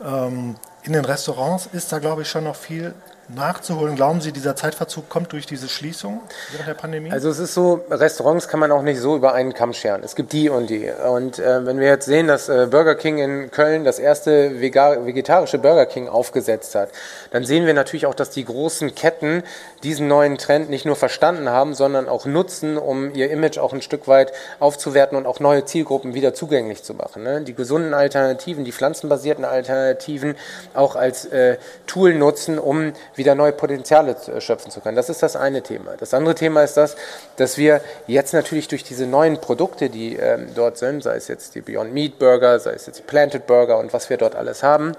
[0.03, 2.93] Ähm, in den Restaurants ist da, glaube ich, schon noch viel
[3.35, 3.95] nachzuholen?
[3.95, 7.11] Glauben Sie, dieser Zeitverzug kommt durch diese Schließung während der Pandemie?
[7.11, 10.03] Also es ist so, Restaurants kann man auch nicht so über einen Kamm scheren.
[10.03, 10.89] Es gibt die und die.
[10.89, 15.57] Und äh, wenn wir jetzt sehen, dass äh, Burger King in Köln das erste vegetarische
[15.57, 16.89] Burger King aufgesetzt hat,
[17.31, 19.43] dann sehen wir natürlich auch, dass die großen Ketten
[19.83, 23.81] diesen neuen Trend nicht nur verstanden haben, sondern auch nutzen, um ihr Image auch ein
[23.81, 27.23] Stück weit aufzuwerten und auch neue Zielgruppen wieder zugänglich zu machen.
[27.23, 27.41] Ne?
[27.41, 30.35] Die gesunden Alternativen, die pflanzenbasierten Alternativen
[30.73, 34.95] auch als äh, Tool nutzen, um wieder neue Potenziale schöpfen zu können.
[34.95, 35.91] Das ist das eine Thema.
[35.95, 36.95] Das andere Thema ist das,
[37.35, 41.53] dass wir jetzt natürlich durch diese neuen Produkte, die ähm, dort sind, sei es jetzt
[41.53, 44.63] die Beyond Meat Burger, sei es jetzt die Planted Burger und was wir dort alles
[44.63, 44.93] haben,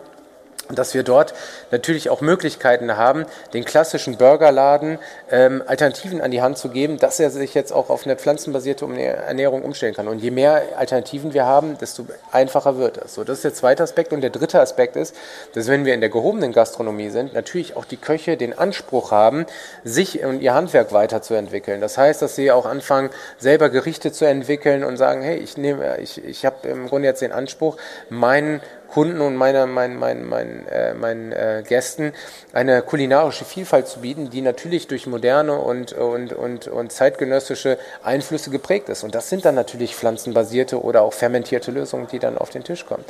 [0.74, 1.34] dass wir dort
[1.70, 4.98] natürlich auch Möglichkeiten haben, den klassischen Burgerladen
[5.30, 8.86] ähm, Alternativen an die Hand zu geben, dass er sich jetzt auch auf eine pflanzenbasierte
[8.86, 10.08] Ernährung umstellen kann.
[10.08, 13.14] Und je mehr Alternativen wir haben, desto einfacher wird das.
[13.14, 14.12] So, das ist der zweite Aspekt.
[14.12, 15.14] Und der dritte Aspekt ist,
[15.54, 19.46] dass wenn wir in der gehobenen Gastronomie sind, natürlich auch die Köche den Anspruch haben,
[19.84, 21.80] sich und ihr Handwerk weiterzuentwickeln.
[21.80, 25.98] Das heißt, dass sie auch anfangen, selber Gerichte zu entwickeln und sagen, hey, ich nehme,
[25.98, 27.76] ich, ich habe im Grunde jetzt den Anspruch,
[28.08, 28.60] meinen
[28.92, 32.12] Kunden und meiner, meinen, meinen, meinen, äh, meinen äh, Gästen
[32.52, 38.50] eine kulinarische Vielfalt zu bieten, die natürlich durch moderne und, und, und, und zeitgenössische Einflüsse
[38.50, 39.02] geprägt ist.
[39.02, 42.84] Und das sind dann natürlich pflanzenbasierte oder auch fermentierte Lösungen, die dann auf den Tisch
[42.84, 43.04] kommen.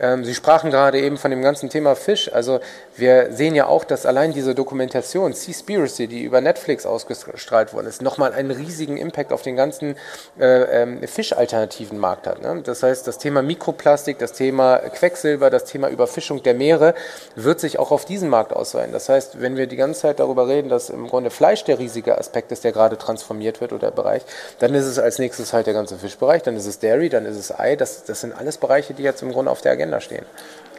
[0.00, 2.32] Ähm, Sie sprachen gerade eben von dem ganzen Thema Fisch.
[2.32, 2.60] Also
[2.96, 8.02] wir sehen ja auch, dass allein diese Dokumentation Seaspiracy, die über Netflix ausgestrahlt worden ist,
[8.02, 9.96] nochmal einen riesigen Impact auf den ganzen
[10.38, 12.42] äh, ähm, Fischalternativen Markt hat.
[12.42, 12.62] Ne?
[12.64, 16.94] Das heißt, das Thema Mikroplastik, das Thema Quecksilber, das Thema Überfischung der Meere
[17.36, 18.92] wird sich auch auf diesen Markt ausweiten.
[18.92, 22.18] Das heißt, wenn wir die ganze Zeit darüber reden, dass im Grunde Fleisch der riesige
[22.18, 24.22] Aspekt ist, der gerade transformiert wird oder Bereich,
[24.58, 27.36] dann ist es als nächstes halt der ganze Fischbereich, dann ist es Dairy, dann ist
[27.36, 27.76] es Ei.
[27.76, 30.24] Das, das sind alles Bereiche, die jetzt im Grunde auf der Agenda stehen.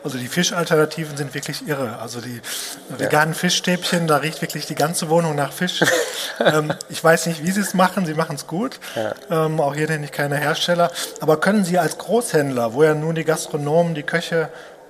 [0.03, 1.99] Also die Fischalternativen sind wirklich irre.
[1.99, 2.41] Also die
[2.89, 3.39] veganen ja.
[3.39, 5.81] Fischstäbchen, da riecht wirklich die ganze Wohnung nach Fisch.
[6.39, 8.05] ähm, ich weiß nicht, wie sie es machen.
[8.05, 8.79] Sie machen es gut.
[8.95, 9.13] Ja.
[9.45, 10.91] Ähm, auch hier nenne ich keine Hersteller.
[11.21, 14.49] Aber können Sie als Großhändler, wo ja nun die Gastronomen, die Köche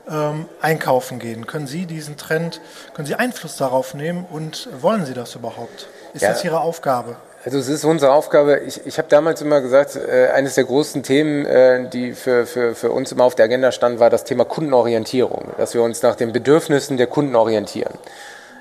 [0.10, 2.60] ähm, einkaufen gehen, können Sie diesen Trend,
[2.96, 5.88] können Sie Einfluss darauf nehmen und wollen Sie das überhaupt?
[6.14, 6.30] Ist ja.
[6.30, 7.18] das Ihre Aufgabe?
[7.46, 8.62] Also es ist unsere Aufgabe.
[8.66, 12.74] Ich, ich habe damals immer gesagt, äh, eines der großen Themen, äh, die für, für,
[12.74, 16.16] für uns immer auf der Agenda stand, war das Thema Kundenorientierung, dass wir uns nach
[16.16, 17.94] den Bedürfnissen der Kunden orientieren.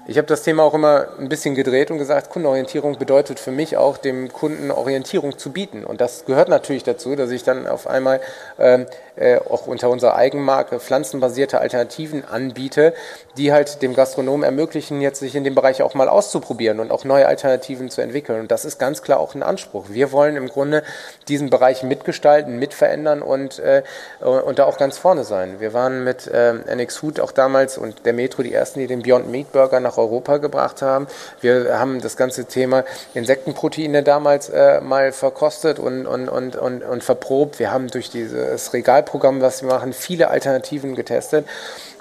[0.08, 3.76] Ich habe das Thema auch immer ein bisschen gedreht und gesagt, Kundenorientierung bedeutet für mich
[3.76, 5.84] auch, dem Kunden Orientierung zu bieten.
[5.84, 8.20] Und das gehört natürlich dazu, dass ich dann auf einmal
[8.58, 8.86] ähm,
[9.16, 12.94] äh, auch unter unserer Eigenmarke pflanzenbasierte Alternativen anbiete,
[13.36, 17.04] die halt dem Gastronomen ermöglichen, jetzt sich in dem Bereich auch mal auszuprobieren und auch
[17.04, 18.40] neue Alternativen zu entwickeln.
[18.40, 19.86] Und das ist ganz klar auch ein Anspruch.
[19.88, 20.82] Wir wollen im Grunde
[21.28, 23.82] diesen Bereich mitgestalten, mitverändern und, äh,
[24.20, 25.60] und da auch ganz vorne sein.
[25.60, 29.02] Wir waren mit äh, NX Food auch damals und der Metro die ersten, die den
[29.02, 31.06] Beyond Meat Burger nach Europa gebracht haben.
[31.40, 37.04] Wir haben das ganze Thema Insektenproteine damals äh, mal verkostet und, und, und, und, und
[37.04, 37.58] verprobt.
[37.58, 41.46] Wir haben durch dieses Regalprogramm, was wir machen, viele Alternativen getestet.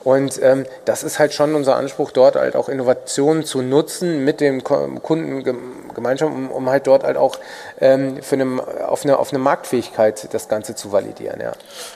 [0.03, 4.41] Und ähm, das ist halt schon unser Anspruch, dort halt auch Innovationen zu nutzen mit
[4.41, 7.37] dem Kundengemeinschaft, um, um halt dort halt auch
[7.79, 11.39] ähm, für eine, auf, eine, auf eine Marktfähigkeit das Ganze zu validieren.
[11.39, 11.51] Ja.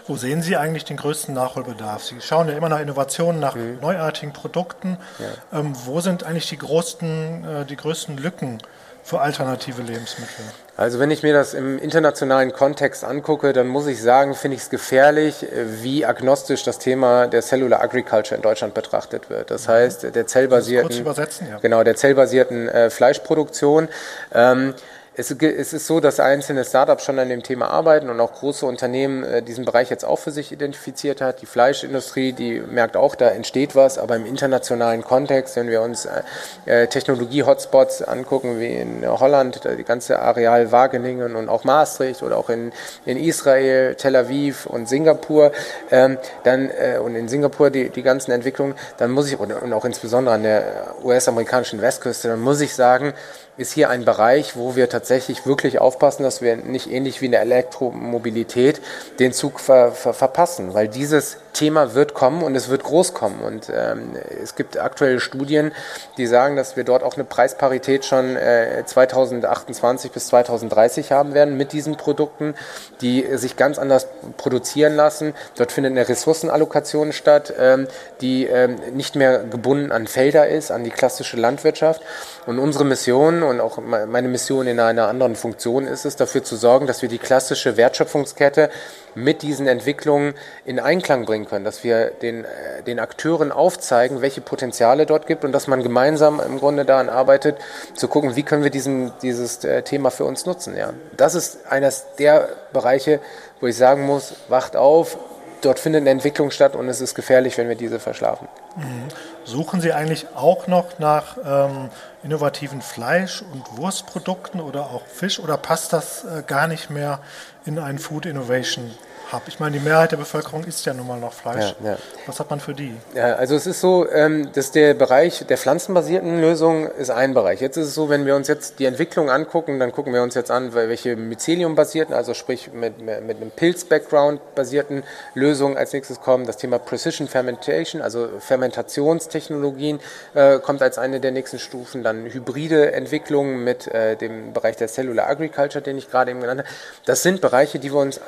[0.05, 2.03] Wo sehen Sie eigentlich den größten Nachholbedarf?
[2.03, 3.79] Sie schauen ja immer nach Innovationen, nach mhm.
[3.81, 4.99] neuartigen Produkten.
[5.17, 5.59] Ja.
[5.59, 8.59] Ähm, wo sind eigentlich die größten, äh, die größten Lücken?
[9.05, 10.43] Für alternative Lebensmittel?
[10.75, 14.63] Also wenn ich mir das im internationalen Kontext angucke, dann muss ich sagen, finde ich
[14.63, 15.45] es gefährlich,
[15.81, 19.51] wie agnostisch das Thema der Cellular Agriculture in Deutschland betrachtet wird.
[19.51, 21.59] Das heißt, der zellbasierten, ja.
[21.61, 23.89] genau, der zellbasierten äh, Fleischproduktion.
[24.33, 24.73] Ähm,
[25.17, 29.23] es, ist so, dass einzelne Startups schon an dem Thema arbeiten und auch große Unternehmen
[29.23, 31.41] äh, diesen Bereich jetzt auch für sich identifiziert hat.
[31.41, 36.06] Die Fleischindustrie, die merkt auch, da entsteht was, aber im internationalen Kontext, wenn wir uns
[36.06, 36.21] äh,
[36.65, 42.49] äh Technologie-Hotspots angucken, wie in Holland, die ganze Areal Wageningen und auch Maastricht oder auch
[42.49, 42.73] in,
[43.06, 45.51] in Israel, Tel Aviv und Singapur,
[45.91, 46.69] ähm, dann
[47.04, 50.95] und in Singapur die, die ganzen Entwicklungen, dann muss ich, und auch insbesondere an der
[51.04, 53.13] US-amerikanischen Westküste, dann muss ich sagen,
[53.57, 57.31] ist hier ein Bereich, wo wir tatsächlich wirklich aufpassen, dass wir nicht ähnlich wie in
[57.31, 58.81] der Elektromobilität
[59.19, 63.39] den Zug ver, ver, verpassen, weil dieses Thema wird kommen und es wird groß kommen.
[63.41, 64.11] Und ähm,
[64.43, 65.71] es gibt aktuelle Studien,
[66.17, 71.55] die sagen, dass wir dort auch eine Preisparität schon äh, 2028 bis 2030 haben werden
[71.55, 72.55] mit diesen Produkten,
[73.01, 75.33] die sich ganz anders produzieren lassen.
[75.55, 77.87] Dort findet eine Ressourcenallokation statt, ähm,
[78.19, 82.01] die ähm, nicht mehr gebunden an Felder ist, an die klassische Landwirtschaft.
[82.45, 86.55] Und unsere Mission und auch meine Mission in einer anderen Funktion ist es, dafür zu
[86.55, 88.69] sorgen, dass wir die klassische Wertschöpfungskette
[89.15, 94.41] mit diesen Entwicklungen in Einklang bringen können, dass wir den, äh, den Akteuren aufzeigen, welche
[94.41, 97.58] Potenziale dort gibt und dass man gemeinsam im Grunde daran arbeitet,
[97.95, 100.77] zu gucken, wie können wir diesen, dieses äh, Thema für uns nutzen.
[100.77, 100.93] Ja.
[101.17, 103.21] Das ist eines der Bereiche,
[103.60, 105.17] wo ich sagen muss, wacht auf,
[105.61, 108.47] dort findet eine Entwicklung statt und es ist gefährlich, wenn wir diese verschlafen.
[108.75, 109.07] Mhm.
[109.43, 111.89] Suchen Sie eigentlich auch noch nach ähm,
[112.23, 117.19] innovativen Fleisch- und Wurstprodukten oder auch Fisch oder passt das äh, gar nicht mehr
[117.65, 118.91] in einen Food Innovation
[119.31, 119.45] habe.
[119.47, 121.75] Ich meine, die Mehrheit der Bevölkerung isst ja nun mal noch Fleisch.
[121.83, 121.97] Ja, ja.
[122.25, 122.95] Was hat man für die?
[123.13, 127.61] Ja, also es ist so, ähm, dass der Bereich der pflanzenbasierten Lösungen ist ein Bereich.
[127.61, 130.35] Jetzt ist es so, wenn wir uns jetzt die Entwicklung angucken, dann gucken wir uns
[130.35, 136.45] jetzt an, welche Mycelium-basierten, also sprich mit, mit einem Pilz-Background basierten Lösungen als nächstes kommen.
[136.45, 139.99] Das Thema Precision Fermentation, also Fermentationstechnologien,
[140.33, 142.03] äh, kommt als eine der nächsten Stufen.
[142.03, 146.61] Dann hybride Entwicklungen mit äh, dem Bereich der Cellular Agriculture, den ich gerade eben genannt
[146.61, 146.69] habe.
[147.05, 148.21] Das sind Bereiche, die wir uns äh,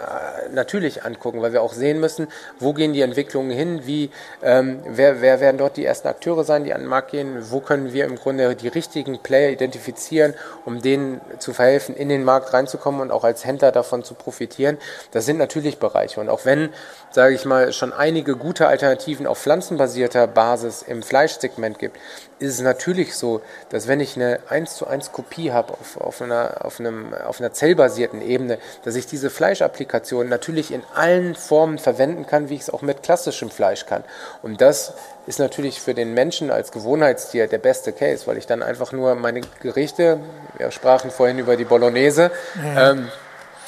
[0.87, 2.27] natürlich angucken, weil wir auch sehen müssen,
[2.59, 4.09] wo gehen die Entwicklungen hin, wie,
[4.41, 7.59] ähm, wer, wer werden dort die ersten Akteure sein, die an den Markt gehen, wo
[7.59, 10.33] können wir im Grunde die richtigen Player identifizieren,
[10.65, 14.77] um denen zu verhelfen, in den Markt reinzukommen und auch als Händler davon zu profitieren.
[15.11, 16.21] Das sind natürlich Bereiche.
[16.21, 16.69] Und auch wenn,
[17.11, 21.97] sage ich mal, schon einige gute Alternativen auf pflanzenbasierter Basis im Fleischsegment gibt,
[22.39, 26.21] ist es natürlich so, dass wenn ich eine 1 zu 1 Kopie habe auf, auf,
[26.21, 31.79] einer, auf, einem, auf einer zellbasierten Ebene, dass ich diese Fleischapplikation natürlich in allen Formen
[31.79, 34.03] verwenden kann, wie ich es auch mit klassischem Fleisch kann.
[34.41, 34.93] Und das
[35.25, 39.15] ist natürlich für den Menschen als Gewohnheitstier der beste Case, weil ich dann einfach nur
[39.15, 40.19] meine Gerichte,
[40.57, 42.77] wir sprachen vorhin über die Bolognese, mhm.
[42.77, 43.11] ähm,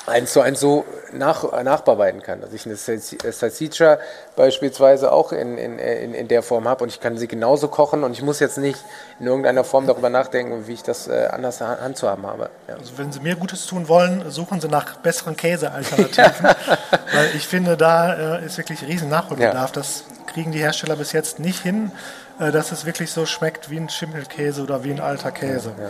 [0.10, 2.42] eins zu eins so nach, nachbearbeiten kann.
[2.42, 4.00] Dass ich eine Salsiccia
[4.36, 8.04] beispielsweise auch in, in, in, in der Form habe und ich kann sie genauso kochen
[8.04, 8.84] und ich muss jetzt nicht
[9.20, 12.50] in irgendeiner Form darüber nachdenken, wie ich das äh, anders handzuhaben habe.
[12.68, 12.76] Ja.
[12.76, 16.46] Also wenn Sie mir Gutes tun wollen, suchen Sie nach besseren Käsealternativen,
[17.14, 19.70] weil ich finde, da äh, ist wirklich riesen Nachholbedarf.
[19.70, 19.76] Ja.
[19.76, 21.92] Das kriegen die Hersteller bis jetzt nicht hin.
[22.40, 25.74] Äh, dass es wirklich so schmeckt wie ein Schimmelkäse oder wie ein alter Käse.
[25.78, 25.90] Ja, ja.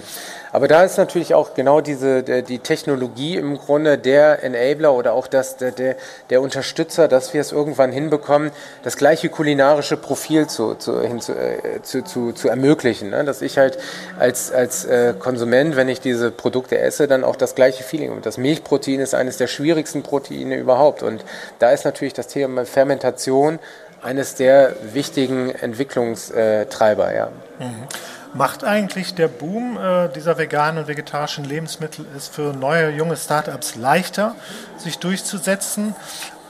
[0.51, 5.27] Aber da ist natürlich auch genau diese die Technologie im Grunde der Enabler oder auch
[5.27, 5.95] das, der, der,
[6.31, 8.49] der Unterstützer, dass wir es irgendwann hinbekommen,
[8.81, 13.12] das gleiche kulinarische Profil zu, zu, hin, zu, äh, zu, zu, zu ermöglichen.
[13.12, 13.23] Ne?
[13.25, 13.77] Dass ich halt
[14.17, 18.12] als, als äh, Konsument, wenn ich diese Produkte esse, dann auch das gleiche Feeling.
[18.12, 21.03] Und das Milchprotein ist eines der schwierigsten Proteine überhaupt.
[21.03, 21.23] Und
[21.59, 23.59] da ist natürlich das Thema Fermentation
[24.01, 27.29] eines der wichtigen Entwicklungstreiber, ja.
[27.59, 27.88] Mhm.
[28.33, 33.75] Macht eigentlich der Boom äh, dieser veganen und vegetarischen Lebensmittel es für neue junge Startups
[33.75, 34.35] leichter,
[34.77, 35.95] sich durchzusetzen?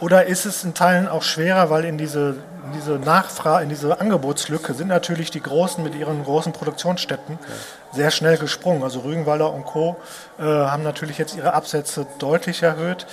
[0.02, 2.36] Oder ist es in Teilen auch schwerer, weil in diese,
[2.66, 7.96] in diese Nachfrage, in diese Angebotslücke sind natürlich die Großen mit ihren großen Produktionsstätten ja.
[7.96, 8.84] sehr schnell gesprungen.
[8.84, 9.98] Also Rügenwalder und Co.
[10.38, 13.08] Äh, haben natürlich jetzt ihre Absätze deutlich erhöht.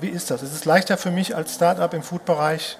[0.00, 0.42] Wie ist das?
[0.42, 2.78] Ist es leichter für mich als Startup im Food-Bereich?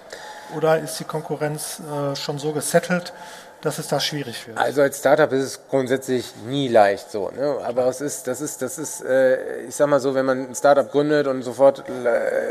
[0.56, 3.12] Oder ist die Konkurrenz äh, schon so gesettelt,
[3.61, 4.58] dass es da schwierig wird?
[4.58, 7.30] Also als Startup ist es grundsätzlich nie leicht so.
[7.30, 7.58] Ne?
[7.64, 10.54] Aber es ist, das ist, das ist, äh, ich sag mal so, wenn man ein
[10.54, 12.08] Startup gründet und sofort äh,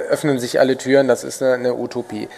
[0.10, 2.30] öffnen sich alle Türen, das ist eine, eine Utopie.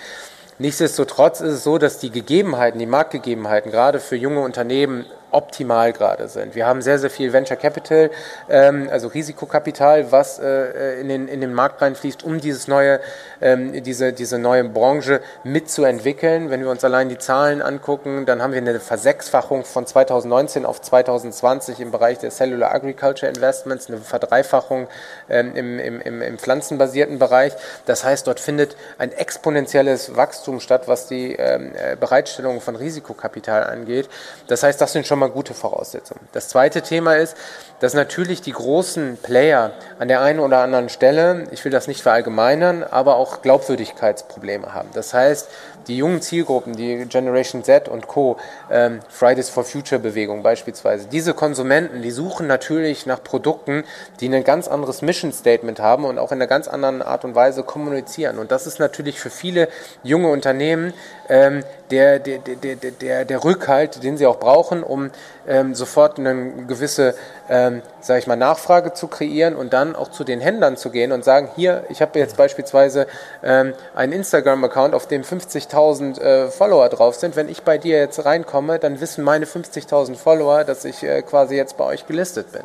[0.60, 6.28] Nichtsdestotrotz ist es so, dass die Gegebenheiten, die Marktgegebenheiten gerade für junge Unternehmen optimal gerade
[6.28, 6.56] sind.
[6.56, 8.10] Wir haben sehr, sehr viel Venture Capital,
[8.50, 13.00] ähm, also Risikokapital, was äh, in, den, in den Markt reinfließt, um dieses neue,
[13.42, 16.50] ähm, diese, diese neue Branche mitzuentwickeln.
[16.50, 20.82] Wenn wir uns allein die Zahlen angucken, dann haben wir eine Versechsfachung von 2019 auf
[20.82, 24.88] 2020 im Bereich der Cellular Agriculture Investments, eine Verdreifachung
[25.30, 27.54] ähm, im, im, im pflanzenbasierten Bereich.
[27.86, 33.64] Das heißt, dort findet ein exponentielles Wachstum statt, was die ähm, äh, Bereitstellung von Risikokapital
[33.64, 34.10] angeht.
[34.48, 36.22] Das heißt, das sind schon schon mal gute Voraussetzungen.
[36.32, 37.36] Das zweite Thema ist,
[37.82, 42.02] dass natürlich die großen Player an der einen oder anderen Stelle, ich will das nicht
[42.02, 44.90] verallgemeinern, aber auch Glaubwürdigkeitsprobleme haben.
[44.94, 45.50] Das heißt,
[45.88, 48.38] die jungen Zielgruppen, die Generation Z und Co.,
[48.70, 53.84] ähm, Fridays for Future Bewegung beispielsweise, diese Konsumenten, die suchen natürlich nach Produkten,
[54.20, 57.36] die ein ganz anderes Mission Statement haben und auch in einer ganz anderen Art und
[57.36, 58.40] Weise kommunizieren.
[58.40, 59.68] Und das ist natürlich für viele
[60.04, 60.94] junge Unternehmen
[61.28, 65.12] ähm, der, der, der, der, der Rückhalt, den sie auch brauchen, um
[65.48, 67.16] ähm, sofort eine gewisse,
[67.50, 71.12] ähm, sage ich mal, Nachfrage zu kreieren und dann auch zu den Händlern zu gehen
[71.12, 73.08] und sagen, hier, ich habe jetzt beispielsweise
[73.44, 77.36] ähm, einen Instagram-Account, auf dem 50.000 äh, Follower drauf sind.
[77.36, 81.56] Wenn ich bei dir jetzt reinkomme, dann wissen meine 50.000 Follower, dass ich äh, quasi
[81.56, 82.64] jetzt bei euch gelistet bin.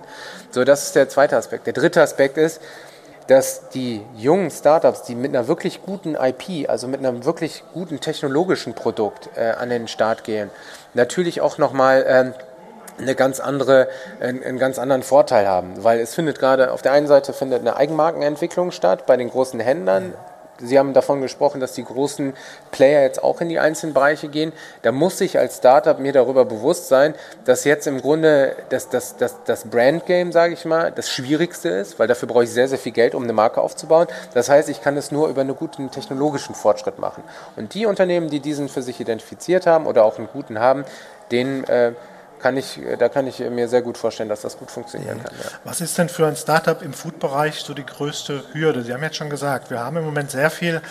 [0.51, 1.67] So, das ist der zweite Aspekt.
[1.67, 2.61] Der dritte Aspekt ist,
[3.27, 8.01] dass die jungen Startups, die mit einer wirklich guten IP, also mit einem wirklich guten
[8.01, 10.51] technologischen Produkt äh, an den Start gehen,
[10.93, 12.35] natürlich auch nochmal ähm,
[12.99, 13.89] eine ganz andere,
[14.21, 17.61] einen, einen ganz anderen Vorteil haben, weil es findet gerade auf der einen Seite findet
[17.61, 20.15] eine Eigenmarkenentwicklung statt bei den großen Händlern.
[20.59, 22.33] Sie haben davon gesprochen, dass die großen
[22.71, 24.53] Player jetzt auch in die einzelnen Bereiche gehen.
[24.83, 29.17] Da muss ich als Startup mir darüber bewusst sein, dass jetzt im Grunde das, das,
[29.17, 32.79] das, das Brand-Game, sage ich mal, das Schwierigste ist, weil dafür brauche ich sehr, sehr
[32.79, 34.07] viel Geld, um eine Marke aufzubauen.
[34.33, 37.25] Das heißt, ich kann es nur über einen guten technologischen Fortschritt machen.
[37.57, 40.85] Und die Unternehmen, die diesen für sich identifiziert haben oder auch einen guten haben,
[41.31, 41.93] denen äh,
[42.45, 45.33] kann ich, da kann ich mir sehr gut vorstellen, dass das gut funktionieren kann.
[45.43, 45.49] Ja.
[45.65, 48.83] Was ist denn für ein Startup im Food-Bereich so die größte Hürde?
[48.83, 50.83] Sie haben jetzt schon gesagt, wir haben im Moment sehr viel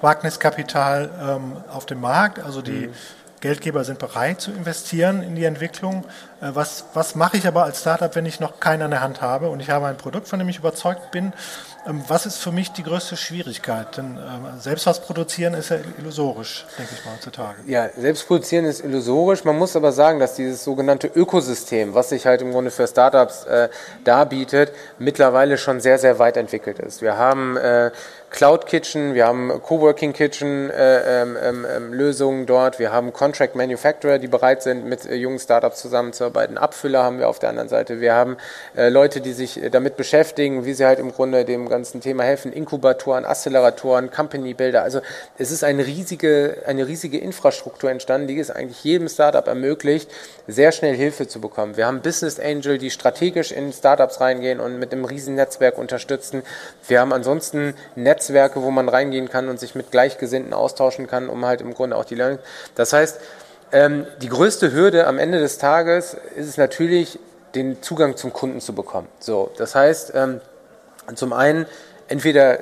[0.00, 2.94] Wagniskapital ähm, auf dem Markt, also die mhm.
[3.42, 6.04] Geldgeber sind bereit zu investieren in die Entwicklung.
[6.40, 9.20] Äh, was, was mache ich aber als Startup, wenn ich noch keinen an der Hand
[9.20, 11.32] habe und ich habe ein Produkt, von dem ich überzeugt bin?
[11.84, 13.96] Ähm, was ist für mich die größte Schwierigkeit?
[13.96, 17.56] Denn ähm, selbst was produzieren ist ja illusorisch, denke ich mal heutzutage.
[17.66, 19.44] Ja, selbst produzieren ist illusorisch.
[19.44, 23.44] Man muss aber sagen, dass dieses sogenannte Ökosystem, was sich halt im Grunde für Startups
[23.44, 23.68] äh,
[24.04, 27.02] darbietet, mittlerweile schon sehr, sehr weit entwickelt ist.
[27.02, 27.90] Wir haben äh,
[28.32, 33.54] Cloud Kitchen, wir haben Coworking Kitchen äh, ähm, ähm, ähm, Lösungen dort, wir haben Contract
[33.54, 36.56] Manufacturer, die bereit sind, mit äh, jungen Startups zusammenzuarbeiten.
[36.56, 38.00] Abfüller haben wir auf der anderen Seite.
[38.00, 38.38] Wir haben
[38.74, 42.22] äh, Leute, die sich äh, damit beschäftigen, wie sie halt im Grunde dem ganzen Thema
[42.22, 44.82] helfen, Inkubatoren, Acceleratoren, Company Builder.
[44.82, 45.02] Also
[45.36, 50.10] es ist eine riesige, eine riesige Infrastruktur entstanden, die es eigentlich jedem Startup ermöglicht,
[50.48, 51.76] sehr schnell Hilfe zu bekommen.
[51.76, 56.42] Wir haben Business Angel, die strategisch in Startups reingehen und mit einem riesen Netzwerk unterstützen.
[56.88, 61.28] Wir haben ansonsten Netz Netzwerke, wo man reingehen kann und sich mit Gleichgesinnten austauschen kann,
[61.28, 62.38] um halt im Grunde auch die Learning.
[62.74, 63.20] Das heißt,
[63.72, 67.18] ähm, die größte Hürde am Ende des Tages ist es natürlich,
[67.54, 69.08] den Zugang zum Kunden zu bekommen.
[69.18, 70.40] So, das heißt, ähm,
[71.14, 71.66] zum einen
[72.08, 72.60] entweder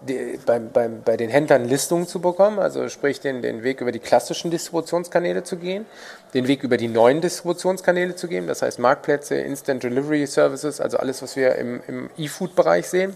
[0.00, 3.92] die, bei, bei, bei den Händlern Listungen zu bekommen, also sprich den, den Weg über
[3.92, 5.84] die klassischen Distributionskanäle zu gehen,
[6.32, 10.96] den Weg über die neuen Distributionskanäle zu gehen, das heißt Marktplätze, Instant Delivery Services, also
[10.96, 13.14] alles, was wir im, im E-Food-Bereich sehen.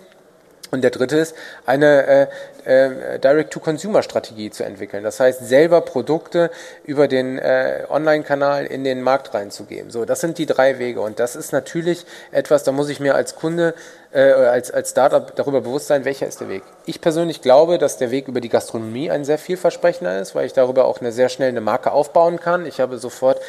[0.71, 1.35] Und der dritte ist,
[1.67, 2.27] eine äh,
[2.65, 5.05] äh, Direct-to-Consumer-Strategie zu entwickeln.
[5.05, 6.51] Das heißt, selber Produkte
[6.85, 9.91] über den äh, Online-Kanal in den Markt reinzugeben.
[9.91, 11.01] So, das sind die drei Wege.
[11.01, 13.75] Und das ist natürlich etwas, da muss ich mir als Kunde,
[14.13, 16.63] äh, als, als Startup darüber bewusst sein, welcher ist der Weg.
[16.87, 20.55] Ich persönlich glaube, dass der Weg über die Gastronomie ein sehr vielversprechender ist, weil ich
[20.55, 22.67] darüber auch eine sehr schnell eine Marke aufbauen kann.
[22.67, 23.41] Ich habe sofort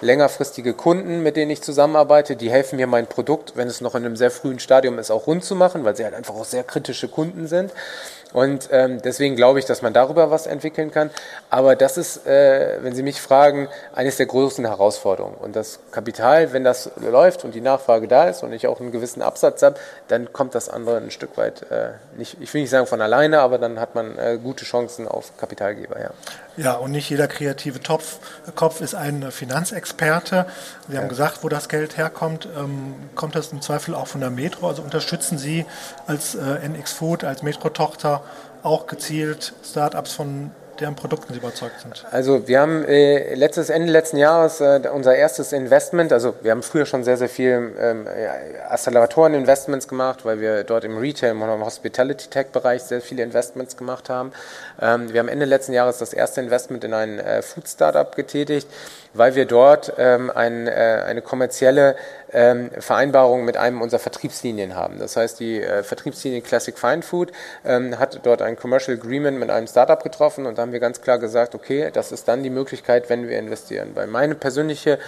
[0.00, 4.04] längerfristige Kunden, mit denen ich zusammenarbeite, die helfen mir mein Produkt, wenn es noch in
[4.04, 6.64] einem sehr frühen Stadium ist, auch rund zu machen, weil sie halt einfach auch sehr
[6.64, 7.72] kritische Kunden sind.
[8.34, 11.10] Und ähm, deswegen glaube ich, dass man darüber was entwickeln kann.
[11.50, 15.36] Aber das ist, äh, wenn Sie mich fragen, eines der größten Herausforderungen.
[15.36, 18.90] Und das Kapital, wenn das läuft und die Nachfrage da ist und ich auch einen
[18.90, 19.76] gewissen Absatz habe,
[20.08, 23.38] dann kommt das andere ein Stück weit, äh, nicht, ich will nicht sagen von alleine,
[23.38, 26.00] aber dann hat man äh, gute Chancen auf Kapitalgeber.
[26.00, 26.10] Ja.
[26.56, 28.18] Ja, und nicht jeder kreative Topf,
[28.54, 30.46] Kopf ist ein Finanzexperte.
[30.88, 31.08] Sie haben ja.
[31.08, 32.48] gesagt, wo das Geld herkommt.
[32.56, 34.68] Ähm, kommt das im Zweifel auch von der Metro?
[34.68, 35.66] Also unterstützen Sie
[36.06, 38.22] als äh, NX Food, als Metro-Tochter
[38.62, 40.50] auch gezielt Startups von
[40.80, 42.04] deren Produkten Sie überzeugt sind?
[42.10, 46.62] Also wir haben äh, letztes Ende letzten Jahres äh, unser erstes Investment, also wir haben
[46.62, 48.06] früher schon sehr, sehr viel ähm,
[48.68, 54.32] Acceleratoren-Investments gemacht, weil wir dort im Retail und im Hospitality-Tech-Bereich sehr viele Investments gemacht haben.
[54.80, 58.68] Ähm, wir haben Ende letzten Jahres das erste Investment in ein äh, Food-Startup getätigt
[59.14, 61.96] weil wir dort ähm, ein, äh, eine kommerzielle
[62.32, 64.98] ähm, Vereinbarung mit einem unserer Vertriebslinien haben.
[64.98, 67.32] Das heißt, die äh, Vertriebslinie Classic Fine Food
[67.64, 71.00] ähm, hat dort ein Commercial Agreement mit einem Startup getroffen und da haben wir ganz
[71.00, 73.92] klar gesagt, okay, das ist dann die Möglichkeit, wenn wir investieren.
[73.94, 74.98] Weil meine persönliche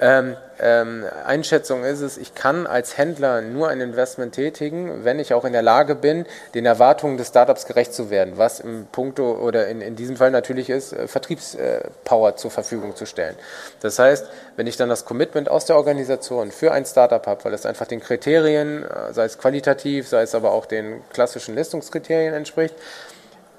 [0.00, 5.34] ähm, ähm, Einschätzung ist es, ich kann als Händler nur ein Investment tätigen, wenn ich
[5.34, 6.24] auch in der Lage bin,
[6.54, 10.30] den Erwartungen des Startups gerecht zu werden, was im Punkto oder in, in diesem Fall
[10.30, 13.36] natürlich ist, äh, Vertriebspower äh, zur Verfügung zu stellen.
[13.80, 14.26] Das heißt,
[14.56, 17.86] wenn ich dann das Commitment aus der Organisation für ein Startup habe, weil es einfach
[17.86, 22.74] den Kriterien, äh, sei es qualitativ, sei es aber auch den klassischen Listungskriterien entspricht,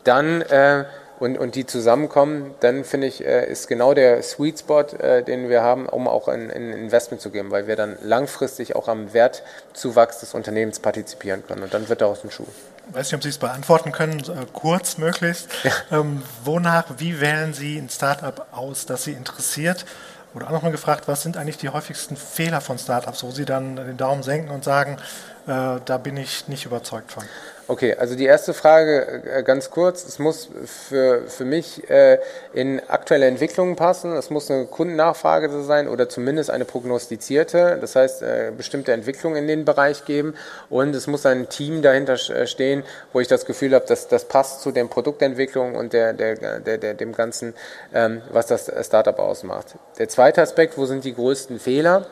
[0.04, 0.42] dann
[1.20, 5.50] und, und die zusammenkommen, dann finde ich, äh, ist genau der Sweet Spot, äh, den
[5.50, 9.14] wir haben, um auch ein, ein Investment zu geben, weil wir dann langfristig auch am
[9.14, 11.64] Wertzuwachs des Unternehmens partizipieren können.
[11.64, 12.46] Und dann wird daraus ein Schuh.
[12.90, 15.48] Ich weiß nicht, ob Sie es beantworten können, äh, kurz möglichst.
[15.64, 16.00] Ja.
[16.00, 19.86] Ähm, wonach, wie wählen Sie ein Startup aus, das Sie interessiert?
[20.34, 23.76] Oder auch nochmal gefragt, was sind eigentlich die häufigsten Fehler von Startups, wo Sie dann
[23.76, 24.98] den Daumen senken und sagen,
[25.48, 27.24] äh, da bin ich nicht überzeugt von?
[27.70, 30.06] Okay, also die erste Frage äh, ganz kurz.
[30.06, 32.18] Es muss für, für mich äh,
[32.54, 34.14] in aktuelle Entwicklungen passen.
[34.14, 37.78] Es muss eine Kundennachfrage sein oder zumindest eine prognostizierte.
[37.82, 40.36] Das heißt, äh, bestimmte Entwicklungen in den Bereich geben.
[40.70, 44.26] Und es muss ein Team dahinter äh, stehen, wo ich das Gefühl habe, dass das
[44.26, 47.54] passt zu den Produktentwicklungen und der, der, der, der, dem Ganzen,
[47.94, 49.76] ähm, was das Startup ausmacht.
[50.00, 52.06] Der zweite Aspekt, wo sind die größten Fehler?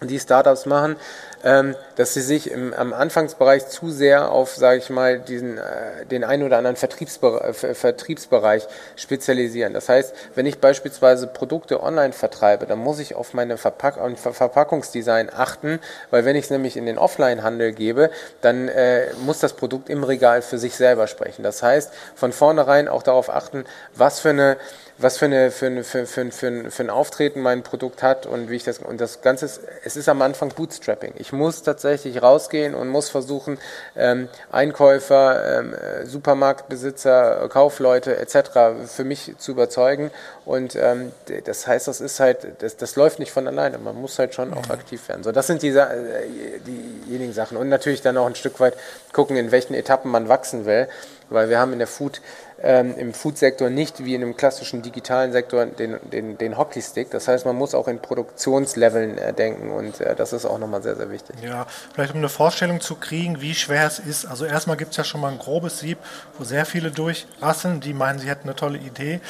[0.00, 0.96] Die Startups machen,
[1.44, 6.04] ähm, dass sie sich im, am Anfangsbereich zu sehr auf, sage ich mal, diesen, äh,
[6.10, 8.66] den einen oder anderen Vertriebsbereich, äh, Vertriebsbereich
[8.96, 9.72] spezialisieren.
[9.72, 14.32] Das heißt, wenn ich beispielsweise Produkte online vertreibe, dann muss ich auf meine Verpack Ver
[14.34, 15.80] Verpackungsdesign achten,
[16.10, 20.04] weil wenn ich es nämlich in den Offline-Handel gebe, dann äh, muss das Produkt im
[20.04, 21.42] Regal für sich selber sprechen.
[21.42, 24.56] Das heißt, von vornherein auch darauf achten, was für eine
[24.98, 28.48] was für, eine, für, eine, für, für, für, für ein Auftreten mein Produkt hat und
[28.50, 31.12] wie ich das und das Ganze ist, es ist am Anfang Bootstrapping.
[31.16, 33.58] Ich muss tatsächlich rausgehen und muss versuchen,
[33.94, 35.74] ähm, Einkäufer, ähm,
[36.04, 38.86] Supermarktbesitzer, Kaufleute etc.
[38.86, 40.10] für mich zu überzeugen
[40.46, 41.12] und ähm,
[41.44, 43.78] das heißt, das ist halt, das, das läuft nicht von alleine.
[43.78, 45.24] Man muss halt schon auch aktiv werden.
[45.24, 48.74] So, das sind die, äh, diejenigen Sachen und natürlich dann auch ein Stück weit
[49.12, 50.88] gucken, in welchen Etappen man wachsen will,
[51.28, 52.20] weil wir haben in der Food
[52.66, 57.10] ähm, im Food-Sektor nicht wie in einem klassischen digitalen Sektor den, den, den Hockeystick.
[57.12, 60.82] Das heißt, man muss auch in Produktionsleveln äh, denken und äh, das ist auch nochmal
[60.82, 61.36] sehr, sehr wichtig.
[61.42, 64.26] Ja, vielleicht um eine Vorstellung zu kriegen, wie schwer es ist.
[64.26, 65.98] Also erstmal gibt es ja schon mal ein grobes Sieb,
[66.38, 69.20] wo sehr viele durchrasseln, die meinen, sie hätten eine tolle Idee.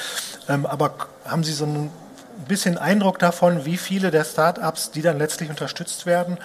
[0.48, 0.94] Ähm, aber
[1.26, 1.90] haben Sie so ein
[2.48, 6.38] bisschen Eindruck davon, wie viele der Startups, die dann letztlich unterstützt werden,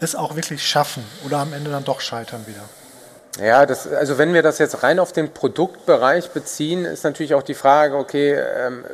[0.00, 2.64] es auch wirklich schaffen oder am Ende dann doch scheitern wieder?
[3.40, 7.42] Ja, das, also wenn wir das jetzt rein auf den Produktbereich beziehen, ist natürlich auch
[7.42, 8.84] die Frage, okay, ähm,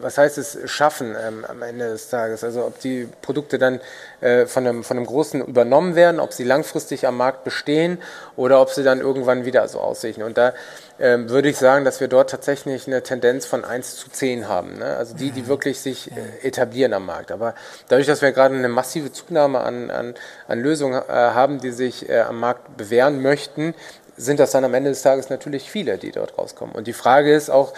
[0.00, 2.44] was heißt es schaffen ähm, am Ende des Tages?
[2.44, 3.80] Also ob die Produkte dann
[4.20, 7.98] äh, von, einem, von einem Großen übernommen werden, ob sie langfristig am Markt bestehen
[8.36, 10.22] oder ob sie dann irgendwann wieder so aussehen.
[10.22, 10.54] Und da
[10.98, 14.78] ähm, würde ich sagen, dass wir dort tatsächlich eine Tendenz von 1 zu 10 haben.
[14.78, 14.96] Ne?
[14.96, 15.48] Also die, die mhm.
[15.48, 17.30] wirklich sich äh, etablieren am Markt.
[17.30, 17.54] Aber
[17.88, 20.14] dadurch, dass wir gerade eine massive Zunahme an, an,
[20.48, 23.74] an Lösungen äh, haben, die sich äh, am Markt bewähren möchten,
[24.16, 26.74] sind das dann am Ende des Tages natürlich viele, die dort rauskommen.
[26.74, 27.74] Und die Frage ist auch,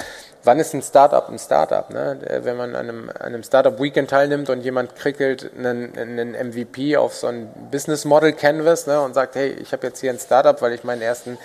[0.49, 1.91] wann ist ein Startup ein Startup?
[1.91, 2.19] Ne?
[2.43, 6.97] Wenn man an einem, an einem Startup Weekend teilnimmt und jemand krickelt einen, einen MVP
[6.97, 10.19] auf so ein Business Model Canvas ne, und sagt, hey, ich habe jetzt hier ein
[10.19, 11.37] Startup, weil ich meinen ersten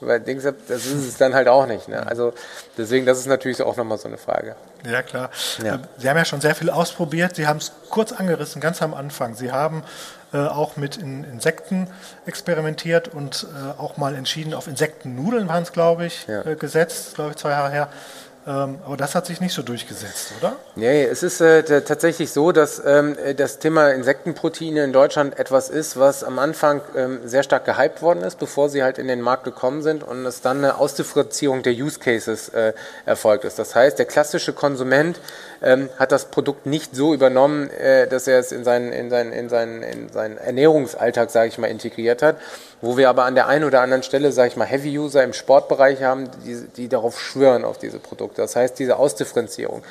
[0.00, 1.88] weil Dings habe, das ist es dann halt auch nicht.
[1.88, 2.06] Ne?
[2.06, 2.34] Also
[2.76, 4.54] deswegen, das ist natürlich auch nochmal so eine Frage.
[4.84, 5.30] Ja, klar.
[5.64, 5.80] Ja.
[5.96, 7.36] Sie haben ja schon sehr viel ausprobiert.
[7.36, 9.34] Sie haben es kurz angerissen, ganz am Anfang.
[9.34, 9.84] Sie haben
[10.32, 11.88] äh, auch mit in Insekten
[12.26, 16.42] experimentiert und äh, auch mal entschieden, auf Insektennudeln waren es, glaube ich, ja.
[16.44, 17.88] äh, gesetzt, glaube ich, zwei Jahre her.
[18.46, 20.54] Ähm, aber das hat sich nicht so durchgesetzt, oder?
[20.76, 25.98] Nee, es ist äh, tatsächlich so, dass ähm, das Thema Insektenproteine in Deutschland etwas ist,
[25.98, 29.42] was am Anfang ähm, sehr stark gehypt worden ist, bevor sie halt in den Markt
[29.42, 32.72] gekommen sind und es dann eine Ausdifferenzierung der Use Cases äh,
[33.04, 33.58] erfolgt ist.
[33.58, 35.18] Das heißt, der klassische Konsument
[35.60, 39.32] ähm, hat das Produkt nicht so übernommen, äh, dass er es in seinen, in seinen,
[39.32, 42.36] in seinen, in seinen Ernährungsalltag, sage ich mal, integriert hat.
[42.80, 46.02] Wo wir aber an der einen oder anderen Stelle, sage ich mal, Heavy-User im Sportbereich
[46.02, 48.42] haben, die, die darauf schwören, auf diese Produkte.
[48.42, 49.82] Das heißt, diese Ausdifferenzierung.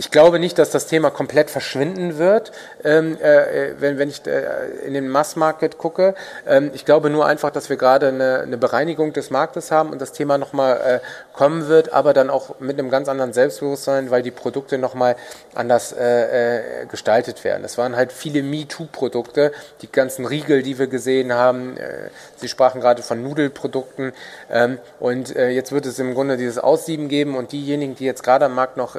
[0.00, 2.52] Ich glaube nicht, dass das Thema komplett verschwinden wird,
[2.84, 6.14] ähm, äh, wenn, wenn ich äh, in den Mass-Market gucke.
[6.48, 10.00] Ähm, ich glaube nur einfach, dass wir gerade eine, eine Bereinigung des Marktes haben und
[10.00, 14.22] das Thema nochmal äh, kommen wird, aber dann auch mit einem ganz anderen Selbstbewusstsein, weil
[14.22, 15.16] die Produkte nochmal
[15.54, 17.62] anders äh, äh, gestaltet werden.
[17.62, 21.76] Es waren halt viele MeToo-Produkte, die ganzen Riegel, die wir gesehen haben.
[21.76, 24.14] Äh, Sie sprachen gerade von Nudelprodukten
[24.50, 28.22] ähm, und äh, jetzt wird es im Grunde dieses Aussieben geben und diejenigen, die jetzt
[28.22, 28.96] gerade am Markt noch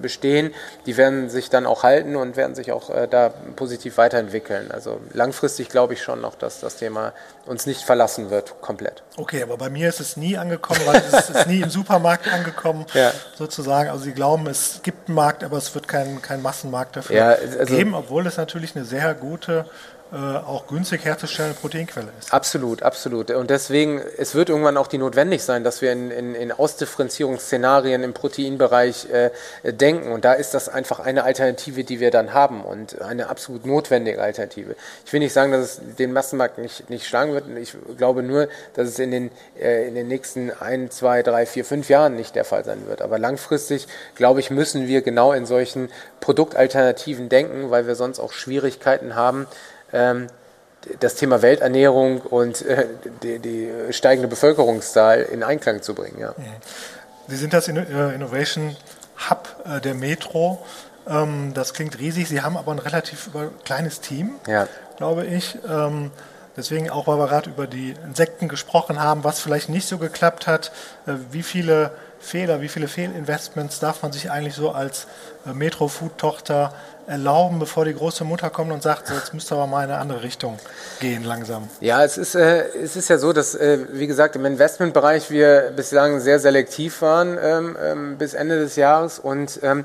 [0.00, 0.54] bestehen, stehen,
[0.86, 4.70] die werden sich dann auch halten und werden sich auch äh, da positiv weiterentwickeln.
[4.70, 7.12] Also langfristig glaube ich schon noch, dass das Thema
[7.46, 9.02] uns nicht verlassen wird, komplett.
[9.16, 12.86] Okay, aber bei mir ist es nie angekommen, weil es ist nie im Supermarkt angekommen,
[12.94, 13.12] ja.
[13.36, 13.90] sozusagen.
[13.90, 17.28] Also Sie glauben, es gibt einen Markt, aber es wird keinen kein Massenmarkt dafür ja,
[17.30, 19.66] also, geben, obwohl es natürlich eine sehr gute
[20.12, 22.32] auch günstig herzustellende Proteinquelle ist.
[22.32, 23.30] Absolut, absolut.
[23.32, 28.04] Und deswegen, es wird irgendwann auch die notwendig sein, dass wir in, in, in Ausdifferenzierungsszenarien
[28.04, 29.30] im Proteinbereich äh,
[29.72, 30.12] denken.
[30.12, 34.22] Und da ist das einfach eine Alternative, die wir dann haben und eine absolut notwendige
[34.22, 34.76] Alternative.
[35.04, 37.44] Ich will nicht sagen, dass es den Massenmarkt nicht, nicht schlagen wird.
[37.58, 39.30] Ich glaube nur, dass es in den,
[39.60, 43.02] äh, in den nächsten ein, zwei, drei, vier, fünf Jahren nicht der Fall sein wird.
[43.02, 45.90] Aber langfristig, glaube ich, müssen wir genau in solchen
[46.20, 49.46] Produktalternativen denken, weil wir sonst auch Schwierigkeiten haben,
[51.00, 52.86] das Thema Welternährung und äh,
[53.22, 56.20] die, die, steigende Bevölkerungszahl in Einklang zu bringen.
[56.20, 56.34] Ja.
[57.28, 57.72] Sie sind das äh,
[58.14, 58.76] Innovation
[59.28, 60.64] Hub äh, der Metro.
[61.08, 62.28] Ähm, das klingt riesig.
[62.28, 63.30] Sie haben aber ein relativ
[63.64, 64.68] kleines Team, ja.
[64.96, 65.58] glaube ich.
[66.56, 70.46] Deswegen auch, weil wir gerade über die Insekten gesprochen haben, was vielleicht nicht so geklappt
[70.46, 70.72] hat.
[71.30, 75.06] Wie viele Fehler, wie viele Fehlinvestments darf man sich eigentlich so als
[75.44, 76.72] Metro-Food-Tochter
[77.06, 79.90] erlauben, bevor die große Mutter kommt und sagt, so, jetzt müsst ihr aber mal in
[79.90, 80.58] eine andere Richtung
[81.00, 81.68] gehen langsam?
[81.80, 85.72] Ja, es ist, äh, es ist ja so, dass, äh, wie gesagt, im Investmentbereich wir
[85.76, 89.84] bislang sehr selektiv waren ähm, ähm, bis Ende des Jahres und ähm,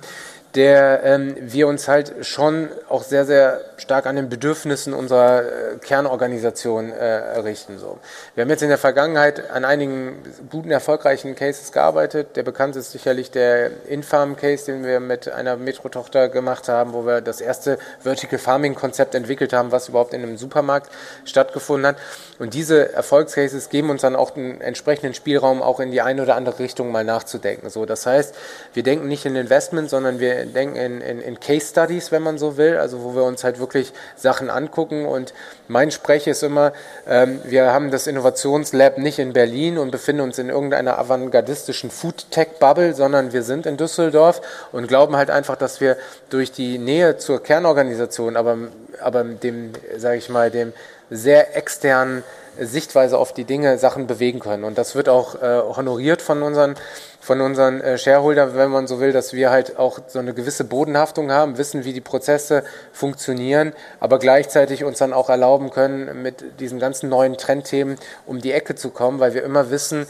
[0.56, 5.78] der ähm, wir uns halt schon auch sehr, sehr stark an den Bedürfnissen unserer äh,
[5.82, 7.78] Kernorganisation äh, richten.
[7.78, 8.00] So.
[8.36, 12.36] Wir haben jetzt in der Vergangenheit an einigen guten, erfolgreichen Cases gearbeitet.
[12.36, 17.22] Der bekannteste ist sicherlich der Infarm-Case, den wir mit einer Metro-Tochter gemacht haben, wo wir
[17.22, 20.92] das erste Vertical Farming-Konzept entwickelt haben, was überhaupt in einem Supermarkt
[21.26, 21.98] stattgefunden hat.
[22.40, 26.36] Und diese Erfolgscases geben uns dann auch einen entsprechenden Spielraum, auch in die eine oder
[26.36, 27.70] andere Richtung mal nachzudenken.
[27.70, 28.36] So, das heißt,
[28.74, 32.58] wir denken nicht in Investment, sondern wir in, in, in Case Studies, wenn man so
[32.58, 35.06] will, also wo wir uns halt wirklich Sachen angucken.
[35.06, 35.34] Und
[35.68, 36.74] mein Sprech ist immer,
[37.08, 42.94] ähm, wir haben das Innovationslab nicht in Berlin und befinden uns in irgendeiner avantgardistischen Food-Tech-Bubble,
[42.94, 45.98] sondern wir sind in Düsseldorf und glauben halt einfach, dass wir
[46.30, 48.58] durch die Nähe zur Kernorganisation, aber,
[49.00, 50.74] aber dem, sage ich mal, dem
[51.10, 52.24] sehr externen
[52.60, 54.64] Sichtweise auf die Dinge Sachen bewegen können.
[54.64, 56.76] Und das wird auch äh, honoriert von unseren
[57.22, 60.64] von unseren äh, Shareholder, wenn man so will, dass wir halt auch so eine gewisse
[60.64, 66.60] Bodenhaftung haben, wissen, wie die Prozesse funktionieren, aber gleichzeitig uns dann auch erlauben können, mit
[66.60, 70.08] diesen ganzen neuen Trendthemen um die Ecke zu kommen, weil wir immer wissen,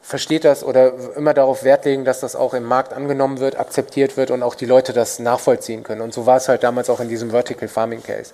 [0.00, 4.16] versteht das oder immer darauf Wert legen, dass das auch im Markt angenommen wird, akzeptiert
[4.16, 6.02] wird und auch die Leute das nachvollziehen können.
[6.02, 8.32] Und so war es halt damals auch in diesem Vertical Farming Case.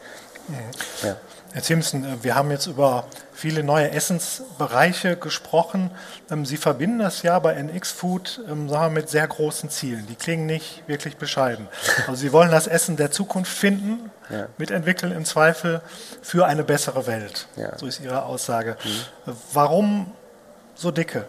[0.49, 0.55] Mhm.
[1.05, 1.16] Ja.
[1.53, 5.91] Herr Simpson, äh, wir haben jetzt über viele neue Essensbereiche gesprochen.
[6.31, 10.07] Ähm, Sie verbinden das ja bei NX Food ähm, sagen wir, mit sehr großen Zielen.
[10.07, 11.69] Die klingen nicht wirklich bescheiden.
[12.07, 14.47] Also Sie wollen das Essen der Zukunft finden, ja.
[14.59, 15.81] mitentwickeln im Zweifel
[16.23, 17.49] für eine bessere Welt.
[17.57, 17.77] Ja.
[17.79, 18.77] So ist Ihre Aussage.
[18.85, 19.33] Mhm.
[19.53, 20.13] Warum
[20.77, 21.27] so dicke?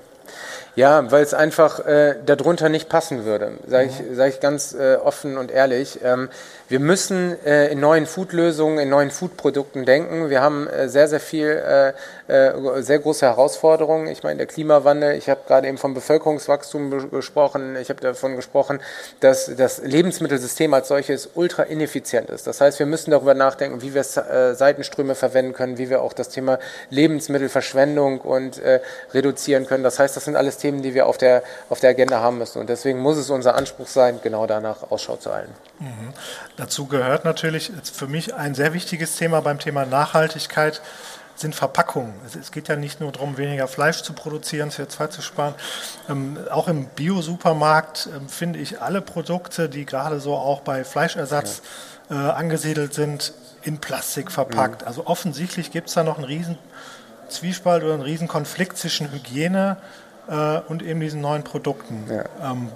[0.75, 4.95] Ja, weil es einfach äh, darunter nicht passen würde, sage ich, sag ich ganz äh,
[4.95, 5.99] offen und ehrlich.
[6.01, 6.29] Ähm,
[6.69, 10.29] wir müssen äh, in neuen Foodlösungen, in neuen Foodprodukten denken.
[10.29, 11.89] Wir haben äh, sehr, sehr viel, äh,
[12.33, 14.07] äh, sehr große Herausforderungen.
[14.07, 18.79] Ich meine, der Klimawandel, ich habe gerade eben vom Bevölkerungswachstum gesprochen, ich habe davon gesprochen,
[19.19, 22.47] dass das Lebensmittelsystem als solches ultra ineffizient ist.
[22.47, 26.13] Das heißt, wir müssen darüber nachdenken, wie wir äh, Seitenströme verwenden können, wie wir auch
[26.13, 26.59] das Thema
[26.89, 28.79] Lebensmittelverschwendung und äh,
[29.13, 29.83] reduzieren können.
[29.83, 32.59] Das heißt, das sind alles Themen, die wir auf der, auf der Agenda haben müssen.
[32.59, 35.53] Und deswegen muss es unser Anspruch sein, genau danach Ausschau zu halten.
[35.79, 36.13] Mhm.
[36.57, 40.81] Dazu gehört natürlich für mich ein sehr wichtiges Thema beim Thema Nachhaltigkeit
[41.35, 42.13] sind Verpackungen.
[42.39, 45.55] Es, geht ja nicht nur darum, weniger Fleisch zu produzieren, CO2 zu sparen.
[46.09, 51.61] Ähm, auch im Bio-Supermarkt ähm, finde ich alle Produkte, die gerade so auch bei Fleischersatz
[52.09, 53.33] äh, angesiedelt sind,
[53.63, 54.83] in Plastik verpackt.
[54.83, 54.87] Mhm.
[54.87, 56.57] Also offensichtlich gibt es da noch einen riesen
[57.27, 59.77] Zwiespalt oder einen riesen Konflikt zwischen Hygiene
[60.31, 62.05] äh, und eben diesen neuen Produkten.
[62.09, 62.51] Ja.
[62.51, 62.69] Ähm,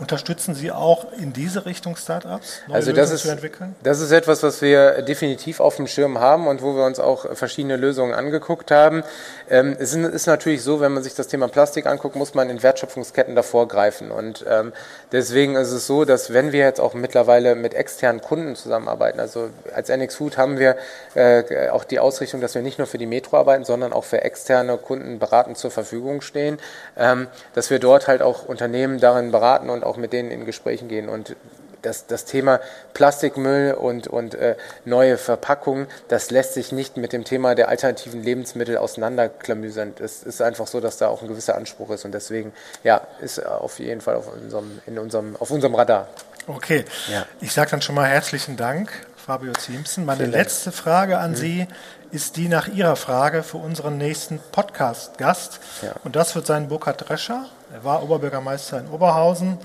[0.00, 3.76] Unterstützen Sie auch in diese Richtung Startups, neue also das ist, zu entwickeln?
[3.82, 7.36] Das ist etwas, was wir definitiv auf dem Schirm haben und wo wir uns auch
[7.36, 9.04] verschiedene Lösungen angeguckt haben.
[9.50, 12.62] Ähm, es ist natürlich so, wenn man sich das Thema Plastik anguckt, muss man in
[12.62, 14.10] Wertschöpfungsketten davor greifen.
[14.10, 14.72] Und ähm,
[15.12, 19.50] deswegen ist es so, dass wenn wir jetzt auch mittlerweile mit externen Kunden zusammenarbeiten, also
[19.74, 20.76] als NX Food haben wir
[21.14, 24.22] äh, auch die Ausrichtung, dass wir nicht nur für die Metro arbeiten, sondern auch für
[24.22, 26.58] externe Kunden beratend zur Verfügung stehen,
[26.96, 30.88] ähm, dass wir dort halt auch Unternehmen darin beraten und auch mit denen in Gesprächen
[30.88, 31.08] gehen.
[31.08, 31.36] Und
[31.82, 32.60] das, das Thema
[32.94, 38.22] Plastikmüll und, und äh, neue Verpackungen, das lässt sich nicht mit dem Thema der alternativen
[38.22, 39.94] Lebensmittel auseinanderklamüsern.
[39.98, 42.52] Es ist einfach so, dass da auch ein gewisser Anspruch ist und deswegen,
[42.84, 46.08] ja, ist auf jeden Fall auf unserem, in unserem, auf unserem Radar.
[46.46, 47.26] Okay, ja.
[47.40, 50.04] ich sage dann schon mal herzlichen Dank, Fabio Ziemsen.
[50.04, 51.36] Meine letzte Frage an mhm.
[51.36, 51.66] Sie
[52.10, 55.60] ist die nach Ihrer Frage für unseren nächsten Podcast-Gast.
[55.82, 55.92] Ja.
[56.02, 57.46] Und das wird sein Burkhard Drescher.
[57.72, 59.58] Er war Oberbürgermeister in Oberhausen,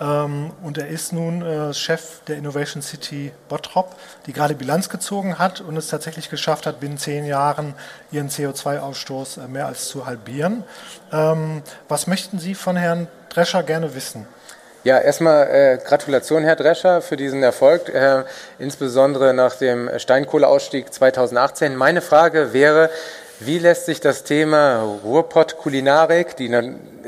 [0.00, 3.94] Ähm, und er ist nun äh, Chef der Innovation City Bottrop,
[4.26, 7.74] die gerade Bilanz gezogen hat und es tatsächlich geschafft hat, binnen zehn Jahren
[8.10, 10.64] ihren CO2-Ausstoß äh, mehr als zu halbieren.
[11.12, 14.26] Ähm, was möchten Sie von Herrn Drescher gerne wissen?
[14.82, 18.24] Ja, erstmal äh, Gratulation, Herr Drescher, für diesen Erfolg, äh,
[18.58, 21.74] insbesondere nach dem Steinkohleausstieg 2018.
[21.76, 22.90] Meine Frage wäre,
[23.40, 26.50] wie lässt sich das Thema Ruhrpott-Kulinarik, die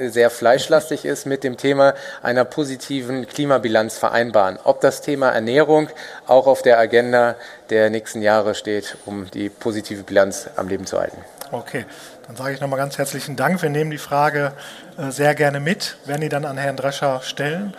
[0.09, 4.59] sehr fleischlastig ist, mit dem Thema einer positiven Klimabilanz vereinbaren?
[4.65, 5.89] Ob das Thema Ernährung
[6.27, 7.37] auch auf der Agenda
[7.71, 11.19] der nächsten Jahre steht, um die positive Bilanz am Leben zu halten?
[11.53, 11.85] Okay,
[12.27, 13.63] dann sage ich nochmal ganz herzlichen Dank.
[13.63, 14.53] Wir nehmen die Frage
[14.99, 17.75] äh, sehr gerne mit, werden die dann an Herrn Drescher stellen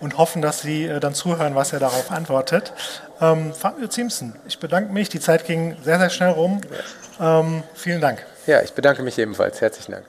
[0.00, 2.72] und hoffen, dass Sie äh, dann zuhören, was er darauf antwortet.
[3.20, 5.10] Ähm, Fabio Ziemsen, ich bedanke mich.
[5.10, 6.62] Die Zeit ging sehr, sehr schnell rum.
[7.22, 8.26] Ähm, vielen Dank.
[8.48, 9.60] Ja, ich bedanke mich ebenfalls.
[9.60, 10.06] Herzlichen Dank.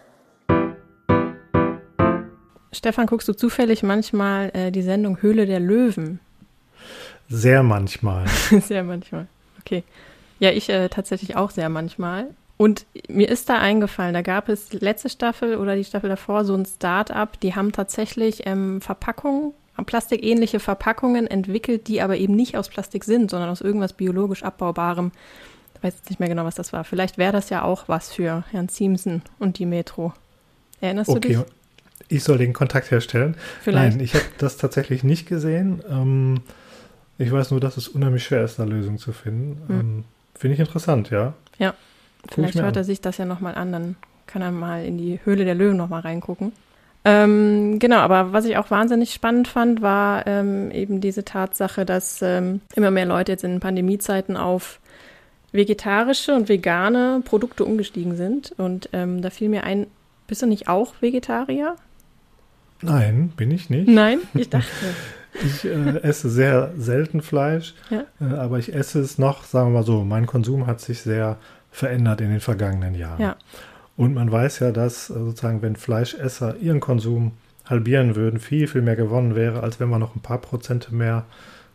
[2.72, 6.20] Stefan, guckst du zufällig manchmal äh, die Sendung Höhle der Löwen?
[7.30, 8.26] Sehr manchmal.
[8.62, 9.28] sehr manchmal.
[9.62, 9.84] Okay.
[10.40, 12.32] Ja, ich äh, tatsächlich auch sehr manchmal.
[12.58, 16.56] Und mir ist da eingefallen, da gab es letzte Staffel oder die Staffel davor so
[16.56, 19.54] ein Start-up, die haben tatsächlich ähm, Verpackungen,
[19.86, 25.12] plastikähnliche Verpackungen entwickelt, die aber eben nicht aus Plastik sind, sondern aus irgendwas biologisch abbaubarem
[25.84, 26.84] weiß jetzt nicht mehr genau, was das war.
[26.84, 30.14] Vielleicht wäre das ja auch was für Herrn Ziemsen und die Metro.
[30.82, 31.20] Erinnerst okay.
[31.20, 31.38] du dich?
[32.10, 33.36] Ich soll den Kontakt herstellen.
[33.62, 33.98] Vielleicht.
[33.98, 35.82] Nein, ich habe das tatsächlich nicht gesehen.
[35.90, 36.42] Ähm,
[37.18, 39.62] ich weiß nur, dass es unheimlich schwer ist, eine Lösung zu finden.
[39.68, 39.80] Hm.
[39.80, 40.04] Ähm,
[40.36, 41.34] Finde ich interessant, ja.
[41.60, 41.74] Ja,
[42.30, 45.46] vielleicht hört er sich das ja nochmal an, dann kann er mal in die Höhle
[45.46, 46.52] der Löwen nochmal reingucken.
[47.06, 52.22] Ähm, genau, aber was ich auch wahnsinnig spannend fand, war ähm, eben diese Tatsache, dass
[52.22, 54.80] ähm, immer mehr Leute jetzt in Pandemiezeiten auf
[55.54, 58.54] vegetarische und vegane Produkte umgestiegen sind.
[58.58, 59.88] Und ähm, da fiel mir ein,
[60.28, 61.76] bist du nicht auch Vegetarier?
[62.82, 63.88] Nein, bin ich nicht.
[63.88, 64.68] Nein, ich dachte.
[65.46, 68.04] ich äh, esse sehr selten Fleisch, ja.
[68.20, 71.38] äh, aber ich esse es noch, sagen wir mal so, mein Konsum hat sich sehr
[71.72, 73.22] verändert in den vergangenen Jahren.
[73.22, 73.36] Ja.
[73.96, 77.32] Und man weiß ja, dass äh, sozusagen, wenn Fleischesser ihren Konsum
[77.66, 81.26] halbieren würden, viel, viel mehr gewonnen wäre, als wenn man noch ein paar Prozente mehr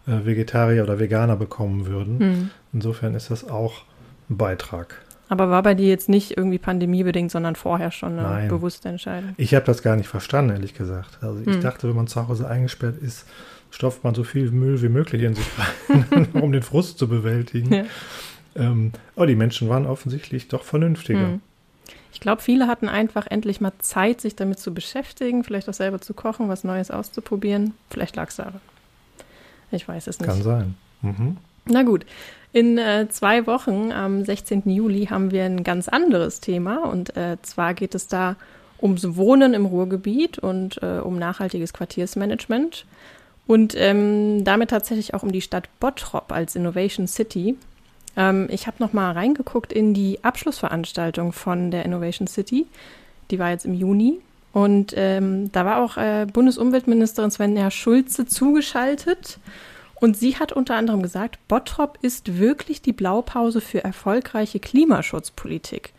[0.06, 2.18] äh, Vegetarier oder Veganer bekommen würden.
[2.18, 2.50] Mhm.
[2.72, 3.82] Insofern ist das auch
[4.28, 5.00] ein Beitrag.
[5.28, 8.48] Aber war bei dir jetzt nicht irgendwie pandemiebedingt, sondern vorher schon eine Nein.
[8.48, 9.34] bewusste Entscheidung?
[9.36, 11.18] Ich habe das gar nicht verstanden, ehrlich gesagt.
[11.22, 11.60] Also ich hm.
[11.60, 13.26] dachte, wenn man zu Hause eingesperrt ist,
[13.70, 17.72] stopft man so viel Müll wie möglich in sich rein, um den Frust zu bewältigen.
[17.72, 17.84] Ja.
[18.56, 21.20] Ähm, aber die Menschen waren offensichtlich doch vernünftiger.
[21.20, 21.40] Hm.
[22.12, 26.00] Ich glaube, viele hatten einfach endlich mal Zeit, sich damit zu beschäftigen, vielleicht auch selber
[26.00, 27.74] zu kochen, was Neues auszuprobieren.
[27.90, 28.60] Vielleicht lag es daran.
[29.70, 30.28] Ich weiß es nicht.
[30.28, 30.74] Kann sein.
[31.02, 31.36] Mhm.
[31.66, 32.06] Na gut.
[32.52, 34.62] In äh, zwei Wochen, am 16.
[34.70, 36.84] Juli, haben wir ein ganz anderes Thema.
[36.84, 38.36] Und äh, zwar geht es da
[38.80, 42.86] ums Wohnen im Ruhrgebiet und äh, um nachhaltiges Quartiersmanagement.
[43.46, 47.56] Und ähm, damit tatsächlich auch um die Stadt Bottrop als Innovation City.
[48.16, 52.66] Ähm, ich habe noch mal reingeguckt in die Abschlussveranstaltung von der Innovation City.
[53.30, 54.20] Die war jetzt im Juni.
[54.52, 59.38] Und ähm, da war auch äh, Bundesumweltministerin Svenja Schulze zugeschaltet.
[60.00, 65.92] Und sie hat unter anderem gesagt, Bottrop ist wirklich die Blaupause für erfolgreiche Klimaschutzpolitik.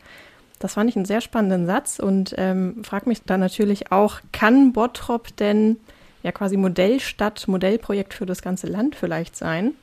[0.59, 4.73] Das fand ich einen sehr spannenden Satz und ähm, frage mich dann natürlich auch, kann
[4.73, 5.77] Bottrop denn
[6.21, 9.73] ja quasi Modellstadt, Modellprojekt für das ganze Land vielleicht sein?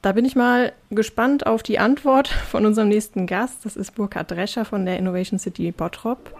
[0.00, 3.64] Da bin ich mal gespannt auf die Antwort von unserem nächsten Gast.
[3.64, 6.32] Das ist Burkhard Drescher von der Innovation City Bottrop.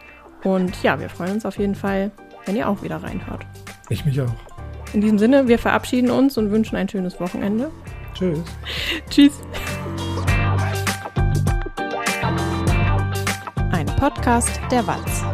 [0.44, 2.12] Und ja, wir freuen uns auf jeden Fall,
[2.44, 3.44] wenn ihr auch wieder reinhört.
[3.88, 4.47] Ich mich auch.
[4.92, 7.70] In diesem Sinne, wir verabschieden uns und wünschen ein schönes Wochenende.
[8.14, 8.40] Tschüss.
[9.10, 9.32] Tschüss.
[13.70, 15.27] Ein Podcast der Walz.